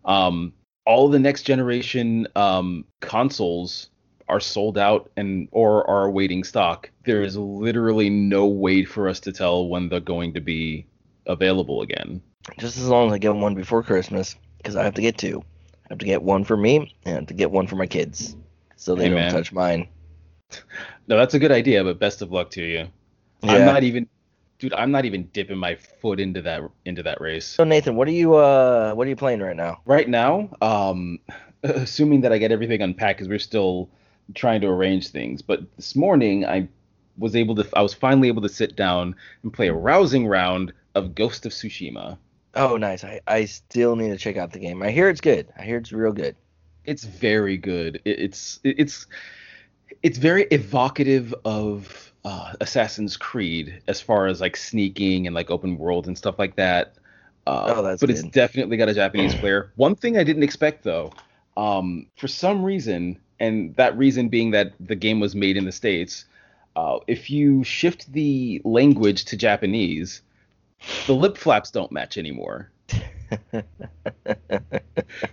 Um, 0.05 0.53
all 0.85 1.09
the 1.09 1.19
next 1.19 1.43
generation 1.43 2.29
um, 2.37 2.85
consoles 3.01 3.89
are 4.29 4.39
sold 4.39 4.77
out 4.77 5.11
and 5.17 5.49
or 5.51 5.87
are 5.89 6.05
awaiting 6.05 6.45
stock. 6.45 6.89
There 7.03 7.21
is 7.21 7.35
literally 7.35 8.09
no 8.09 8.47
way 8.47 8.85
for 8.85 9.09
us 9.09 9.19
to 9.21 9.33
tell 9.33 9.67
when 9.67 9.89
they're 9.89 9.99
going 9.99 10.33
to 10.33 10.41
be 10.41 10.87
available 11.25 11.81
again. 11.81 12.21
Just 12.57 12.77
as 12.77 12.87
long 12.87 13.07
as 13.07 13.13
I 13.13 13.17
get 13.17 13.35
one 13.35 13.53
before 13.53 13.83
Christmas, 13.83 14.37
because 14.59 14.77
I 14.77 14.83
have 14.85 14.93
to 14.93 15.01
get 15.01 15.17
two. 15.17 15.43
I 15.73 15.87
have 15.89 15.97
to 15.97 16.05
get 16.05 16.23
one 16.23 16.45
for 16.45 16.55
me 16.55 16.77
and 17.03 17.15
I 17.15 17.17
have 17.19 17.27
to 17.27 17.33
get 17.33 17.51
one 17.51 17.67
for 17.67 17.75
my 17.75 17.87
kids, 17.87 18.37
so 18.77 18.95
they 18.95 19.03
hey, 19.03 19.09
don't 19.09 19.19
man. 19.19 19.31
touch 19.33 19.51
mine. 19.51 19.89
No, 21.07 21.17
that's 21.17 21.33
a 21.33 21.39
good 21.39 21.51
idea, 21.51 21.83
but 21.83 21.99
best 21.99 22.21
of 22.21 22.31
luck 22.31 22.51
to 22.51 22.61
you. 22.61 22.87
Yeah. 23.41 23.51
I'm 23.51 23.65
not 23.65 23.83
even 23.83 24.07
dude, 24.59 24.73
I'm 24.73 24.91
not 24.91 25.05
even 25.05 25.23
dipping 25.33 25.57
my 25.57 25.75
foot 25.75 26.19
into 26.19 26.41
that 26.43 26.61
into 26.85 27.03
that 27.03 27.21
race. 27.21 27.45
So 27.45 27.63
Nathan, 27.63 27.95
what 27.95 28.07
are 28.07 28.11
you 28.11 28.35
uh 28.35 28.93
what 28.93 29.07
are 29.07 29.09
you 29.09 29.15
playing 29.15 29.41
right 29.41 29.55
now? 29.55 29.81
Right 29.85 30.09
now, 30.09 30.49
um 30.61 31.19
assuming 31.63 32.21
that 32.21 32.31
I 32.31 32.37
get 32.37 32.51
everything 32.51 32.81
unpacked 32.81 33.19
cuz 33.19 33.27
we're 33.27 33.39
still 33.39 33.89
trying 34.35 34.61
to 34.61 34.67
arrange 34.67 35.09
things, 35.09 35.41
but 35.41 35.61
this 35.77 35.95
morning 35.95 36.45
I 36.45 36.67
was 37.17 37.35
able 37.35 37.55
to 37.55 37.67
I 37.73 37.81
was 37.81 37.93
finally 37.93 38.27
able 38.27 38.41
to 38.41 38.49
sit 38.49 38.75
down 38.75 39.15
and 39.43 39.53
play 39.53 39.67
a 39.67 39.73
rousing 39.73 40.27
round 40.27 40.73
of 40.95 41.15
Ghost 41.15 41.45
of 41.45 41.51
Tsushima. 41.51 42.17
Oh, 42.55 42.75
nice. 42.77 43.03
I 43.03 43.21
I 43.27 43.45
still 43.45 43.95
need 43.95 44.09
to 44.09 44.17
check 44.17 44.37
out 44.37 44.51
the 44.51 44.59
game. 44.59 44.81
I 44.81 44.91
hear 44.91 45.09
it's 45.09 45.21
good. 45.21 45.47
I 45.57 45.63
hear 45.63 45.77
it's 45.77 45.91
real 45.91 46.11
good. 46.11 46.35
It's 46.85 47.03
very 47.03 47.57
good. 47.57 48.01
It, 48.05 48.19
it's 48.19 48.59
it, 48.63 48.75
it's 48.79 49.07
it's 50.03 50.17
very 50.17 50.43
evocative 50.51 51.33
of 51.45 52.13
uh, 52.25 52.53
Assassin's 52.61 53.17
Creed 53.17 53.81
as 53.87 54.01
far 54.01 54.27
as 54.27 54.41
like 54.41 54.57
sneaking 54.57 55.27
and 55.27 55.35
like 55.35 55.49
open 55.49 55.77
world 55.77 56.07
and 56.07 56.17
stuff 56.17 56.37
like 56.37 56.55
that. 56.55 56.95
Uh, 57.45 57.73
oh, 57.77 57.81
that's 57.81 58.01
but 58.01 58.07
good. 58.07 58.17
it's 58.17 58.27
definitely 58.27 58.77
got 58.77 58.89
a 58.89 58.93
Japanese 58.93 59.33
flair. 59.39 59.71
One 59.75 59.95
thing 59.95 60.17
I 60.17 60.23
didn't 60.23 60.43
expect 60.43 60.83
though, 60.83 61.13
um, 61.55 62.07
for 62.17 62.27
some 62.27 62.63
reason, 62.63 63.19
and 63.39 63.75
that 63.77 63.97
reason 63.97 64.29
being 64.29 64.51
that 64.51 64.73
the 64.79 64.95
game 64.95 65.19
was 65.19 65.35
made 65.35 65.57
in 65.57 65.65
the 65.65 65.71
states, 65.71 66.25
uh, 66.75 66.99
if 67.07 67.29
you 67.29 67.63
shift 67.63 68.11
the 68.11 68.61
language 68.65 69.25
to 69.25 69.37
Japanese, 69.37 70.21
the 71.07 71.15
lip 71.15 71.37
flaps 71.37 71.71
don't 71.71 71.91
match 71.91 72.17
anymore. 72.17 72.71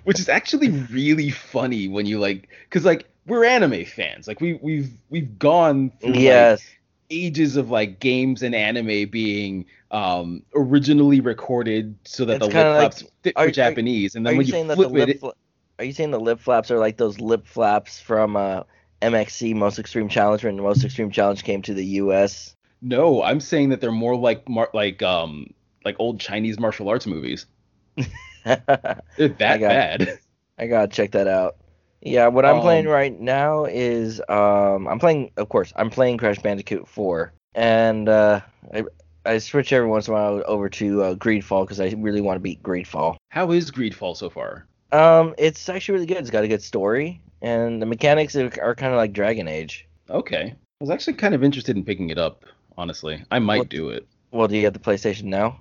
Which 0.04 0.18
is 0.18 0.28
actually 0.28 0.70
really 0.70 1.30
funny 1.30 1.88
when 1.88 2.06
you 2.06 2.18
like, 2.18 2.48
because 2.64 2.84
like 2.84 3.08
we're 3.26 3.44
anime 3.44 3.84
fans. 3.84 4.26
Like 4.26 4.40
we 4.40 4.54
we've 4.54 4.90
we've 5.10 5.38
gone 5.38 5.90
through 6.00 6.14
yes. 6.14 6.60
Like, 6.60 6.80
ages 7.10 7.56
of 7.56 7.70
like 7.70 8.00
games 8.00 8.42
and 8.42 8.54
anime 8.54 9.08
being 9.10 9.66
um 9.90 10.42
originally 10.54 11.20
recorded 11.20 11.94
so 12.04 12.24
that 12.24 12.36
it's 12.36 12.46
the 12.46 12.46
lip 12.46 12.54
flaps 12.54 13.02
like, 13.02 13.12
fit 13.22 13.38
for 13.38 13.50
Japanese, 13.50 14.14
and 14.14 14.26
then 14.26 14.36
when 14.36 14.46
you, 14.46 14.56
you 14.56 14.74
flip 14.74 15.08
it, 15.08 15.20
fla- 15.20 15.34
are 15.78 15.84
you 15.84 15.92
saying 15.92 16.10
the 16.10 16.20
lip 16.20 16.40
flaps 16.40 16.70
are 16.70 16.78
like 16.78 16.96
those 16.96 17.20
lip 17.20 17.46
flaps 17.46 18.00
from 18.00 18.36
uh, 18.36 18.62
MXC 19.02 19.54
Most 19.54 19.78
Extreme 19.78 20.08
Challenge 20.08 20.44
when 20.44 20.56
Most 20.56 20.84
Extreme 20.84 21.10
Challenge 21.10 21.42
came 21.42 21.62
to 21.62 21.74
the 21.74 21.84
U.S.? 21.84 22.54
No, 22.80 23.22
I'm 23.22 23.40
saying 23.40 23.70
that 23.70 23.80
they're 23.80 23.92
more 23.92 24.16
like 24.16 24.48
mar- 24.48 24.70
like 24.72 25.02
um 25.02 25.52
like 25.84 25.96
old 25.98 26.20
Chinese 26.20 26.58
martial 26.58 26.88
arts 26.88 27.06
movies. 27.06 27.46
they're 27.96 28.06
that 28.44 29.02
I 29.40 29.58
got, 29.58 29.68
bad. 29.68 30.18
I 30.58 30.66
gotta 30.66 30.88
check 30.88 31.12
that 31.12 31.28
out. 31.28 31.56
Yeah, 32.04 32.26
what 32.28 32.44
I'm 32.44 32.56
um, 32.56 32.60
playing 32.60 32.86
right 32.86 33.18
now 33.18 33.64
is 33.64 34.20
um, 34.28 34.86
I'm 34.86 34.98
playing, 34.98 35.30
of 35.38 35.48
course, 35.48 35.72
I'm 35.74 35.88
playing 35.88 36.18
Crash 36.18 36.38
Bandicoot 36.38 36.86
4, 36.86 37.32
and 37.54 38.08
uh, 38.08 38.40
I 38.72 38.84
I 39.24 39.38
switch 39.38 39.72
every 39.72 39.88
once 39.88 40.06
in 40.06 40.12
a 40.12 40.16
while 40.16 40.42
over 40.46 40.68
to 40.68 41.02
uh, 41.02 41.14
Greedfall 41.14 41.64
because 41.64 41.80
I 41.80 41.94
really 41.96 42.20
want 42.20 42.36
to 42.36 42.40
beat 42.40 42.62
Greedfall. 42.62 43.16
How 43.30 43.52
is 43.52 43.70
Greedfall 43.70 44.18
so 44.18 44.28
far? 44.28 44.66
Um, 44.92 45.34
it's 45.38 45.66
actually 45.70 45.94
really 45.94 46.06
good. 46.06 46.18
It's 46.18 46.30
got 46.30 46.44
a 46.44 46.48
good 46.48 46.62
story, 46.62 47.22
and 47.40 47.80
the 47.80 47.86
mechanics 47.86 48.36
are, 48.36 48.52
are 48.62 48.74
kind 48.74 48.92
of 48.92 48.98
like 48.98 49.14
Dragon 49.14 49.48
Age. 49.48 49.88
Okay, 50.10 50.52
I 50.52 50.84
was 50.84 50.90
actually 50.90 51.14
kind 51.14 51.34
of 51.34 51.42
interested 51.42 51.74
in 51.74 51.84
picking 51.84 52.10
it 52.10 52.18
up. 52.18 52.44
Honestly, 52.76 53.24
I 53.30 53.38
might 53.38 53.58
well, 53.60 53.64
do 53.64 53.88
it. 53.88 54.06
Well, 54.30 54.46
do 54.46 54.56
you 54.56 54.64
have 54.64 54.74
the 54.74 54.78
PlayStation 54.78 55.24
now? 55.24 55.58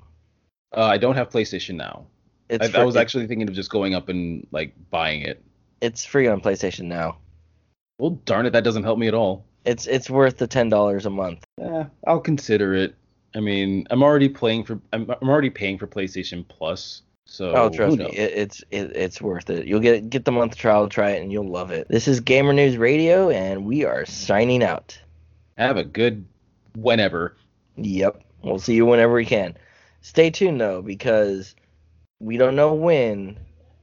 Uh, 0.75 0.83
I 0.83 0.97
don't 0.97 1.15
have 1.15 1.29
PlayStation 1.29 1.75
now. 1.75 2.05
I, 2.49 2.67
for, 2.67 2.79
I 2.79 2.83
was 2.83 2.97
actually 2.97 3.27
thinking 3.27 3.47
of 3.47 3.53
just 3.53 3.69
going 3.69 3.95
up 3.95 4.09
and 4.09 4.45
like 4.51 4.73
buying 4.89 5.21
it 5.21 5.41
it's 5.83 6.05
free 6.05 6.27
on 6.27 6.41
PlayStation 6.41 6.85
now. 6.85 7.17
Well, 7.99 8.11
darn 8.25 8.45
it, 8.45 8.51
that 8.51 8.63
doesn't 8.63 8.83
help 8.83 8.97
me 8.97 9.07
at 9.07 9.13
all. 9.13 9.45
It's 9.65 9.85
it's 9.85 10.09
worth 10.09 10.37
the 10.37 10.47
ten 10.47 10.69
dollars 10.69 11.05
a 11.05 11.09
month. 11.09 11.43
Yeah, 11.57 11.85
I'll 12.07 12.19
consider 12.19 12.73
it. 12.73 12.95
I 13.35 13.39
mean, 13.39 13.87
I'm 13.89 14.03
already 14.03 14.29
playing 14.29 14.63
for 14.63 14.79
I'm, 14.91 15.09
I'm 15.09 15.29
already 15.29 15.49
paying 15.49 15.77
for 15.77 15.87
PlayStation 15.87 16.47
Plus, 16.47 17.01
So 17.25 17.53
Oh, 17.55 17.69
trust 17.69 17.97
me, 17.97 18.05
it, 18.05 18.31
it's 18.35 18.63
it, 18.71 18.95
it's 18.95 19.21
worth 19.21 19.49
it. 19.49 19.67
You'll 19.67 19.79
get 19.79 20.09
get 20.09 20.25
the 20.25 20.31
month 20.31 20.55
trial, 20.55 20.89
try 20.89 21.11
it, 21.11 21.21
and 21.21 21.31
you'll 21.31 21.49
love 21.49 21.71
it. 21.71 21.87
This 21.87 22.07
is 22.07 22.19
Gamer 22.19 22.53
News 22.53 22.77
Radio, 22.77 23.29
and 23.29 23.65
we 23.65 23.85
are 23.85 24.05
signing 24.05 24.63
out. 24.63 24.99
Have 25.57 25.77
a 25.77 25.83
good 25.83 26.25
whenever. 26.75 27.37
Yep, 27.77 28.21
we'll 28.41 28.59
see 28.59 28.75
you 28.75 28.85
whenever 28.85 29.13
we 29.13 29.25
can. 29.25 29.55
Stay 30.01 30.29
tuned 30.29 30.59
though, 30.59 30.81
because 30.81 31.55
we 32.19 32.37
don't 32.37 32.55
know 32.55 32.73
when, 32.73 33.37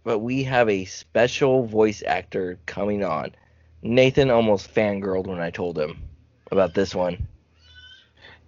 but 0.05 0.19
we 0.21 0.43
have 0.45 0.69
a 0.69 0.85
special 0.85 1.65
voice 1.67 2.03
actor 2.07 2.59
coming 2.67 3.05
on. 3.05 3.33
Nathan 3.83 4.31
almost 4.31 4.73
fangirled 4.75 5.27
when 5.27 5.41
I 5.41 5.51
told 5.51 5.79
him 5.79 6.03
about 6.51 6.75
this 6.75 6.95
one. 6.95 7.27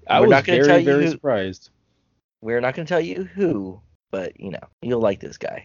I 0.08 0.20
We're 0.20 0.26
was 0.26 0.30
not 0.32 0.44
gonna 0.44 0.58
very 0.58 0.68
tell 0.68 0.78
you 0.78 0.84
very 0.84 1.04
who- 1.04 1.10
surprised. 1.10 1.70
We're 2.40 2.60
not 2.60 2.74
going 2.74 2.86
to 2.86 2.88
tell 2.92 3.00
you 3.00 3.22
who, 3.22 3.80
but 4.10 4.38
you 4.40 4.50
know, 4.50 4.58
you'll 4.82 5.00
like 5.00 5.20
this 5.20 5.38
guy. 5.38 5.60